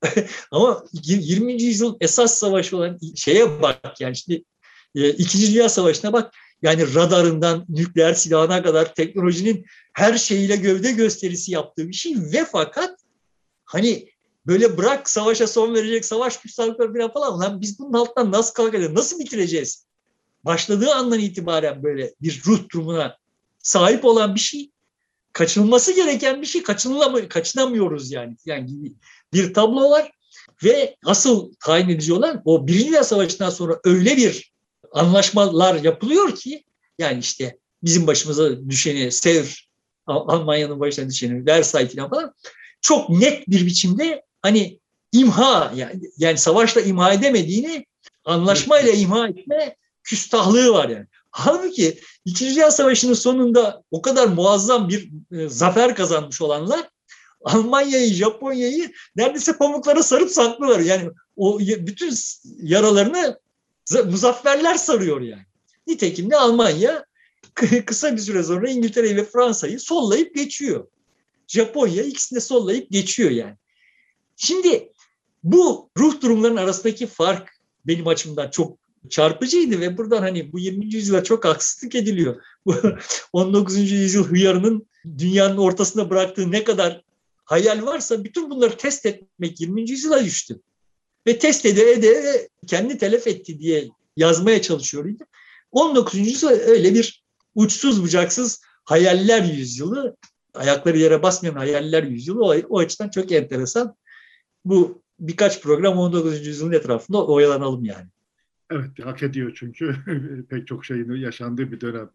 [0.52, 1.64] ama 20.
[1.64, 4.44] yüzyıl esas savaşı olan şeye bak yani şimdi
[4.96, 11.52] e, İkinci Dünya Savaşı'na bak yani radarından nükleer silahına kadar teknolojinin her şeyiyle gövde gösterisi
[11.52, 13.00] yaptığı bir şey ve fakat
[13.66, 14.10] hani
[14.48, 19.20] böyle bırak savaşa son verecek savaş güçlükleri falan lan biz bunun altından nasıl kalkacağız nasıl
[19.20, 19.86] bitireceğiz?
[20.46, 23.18] başladığı andan itibaren böyle bir ruh durumuna
[23.60, 24.72] sahip olan bir şey
[25.34, 28.94] kaçınılması gereken bir şey kaçınılamıyor, kaçınamıyoruz yani yani gibi
[29.34, 30.12] bir tablo var
[30.64, 34.51] ve asıl tayin edici olan o Birinci Dünya Savaşı'ndan sonra öyle bir
[34.92, 36.64] anlaşmalar yapılıyor ki
[37.00, 39.70] yani işte bizim başımıza düşeni Sevr,
[40.08, 42.34] Almanya'nın başına düşeni Versailles falan
[42.82, 44.80] çok net bir biçimde hani
[45.12, 47.86] imha yani, yani savaşla imha edemediğini
[48.26, 51.06] anlaşmayla imha etme küstahlığı var yani.
[51.32, 56.90] Halbuki İkinci Dünya Savaşı'nın sonunda o kadar muazzam bir e, zafer kazanmış olanlar
[57.44, 60.80] Almanya'yı, Japonya'yı neredeyse pamuklara sarıp saklıyorlar.
[60.80, 62.14] Yani o bütün
[62.62, 63.40] yaralarını
[63.94, 65.46] muzafferler sarıyor yani.
[65.88, 67.06] Nitekim de Almanya
[67.86, 70.88] kısa bir süre sonra İngiltere ve Fransa'yı sollayıp geçiyor.
[71.48, 73.56] Japonya ikisini de sollayıp geçiyor yani.
[74.36, 74.92] Şimdi
[75.44, 77.50] bu ruh durumlarının arasındaki fark
[77.88, 78.78] benim açımdan çok
[79.10, 80.94] çarpıcıydı ve buradan hani bu 20.
[80.94, 82.42] yüzyıla çok haksızlık ediliyor.
[82.66, 82.76] Bu
[83.34, 83.92] 19.
[83.92, 84.88] yüzyıl hıyarının
[85.18, 87.02] dünyanın ortasına bıraktığı ne kadar
[87.44, 89.90] hayal varsa bütün bunları test etmek 20.
[89.90, 90.62] yüzyıla düştü.
[91.28, 95.06] Ve test ede ede kendi telef etti diye yazmaya çalışıyor
[95.72, 96.20] 19.
[96.20, 97.24] yüzyıl öyle bir
[97.56, 100.18] uçsuz bucaksız hayaller yüzyılı,
[100.54, 103.96] ayakları yere basmayan hayaller yüzyılı o, o açıdan çok enteresan.
[104.66, 106.48] Bu birkaç program 19.
[106.48, 108.08] yüzyılın etrafında oyalanalım yani.
[108.72, 109.96] Evet, hak ediyor çünkü
[110.50, 112.10] pek çok şeyin yaşandığı bir dönem.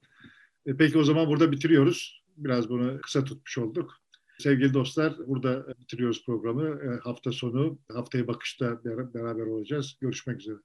[0.66, 2.22] E, peki o zaman burada bitiriyoruz.
[2.36, 4.00] Biraz bunu kısa tutmuş olduk.
[4.38, 6.68] Sevgili dostlar, burada bitiriyoruz programı.
[6.68, 9.96] E, hafta sonu, haftaya bakışta beraber olacağız.
[10.00, 10.56] Görüşmek üzere.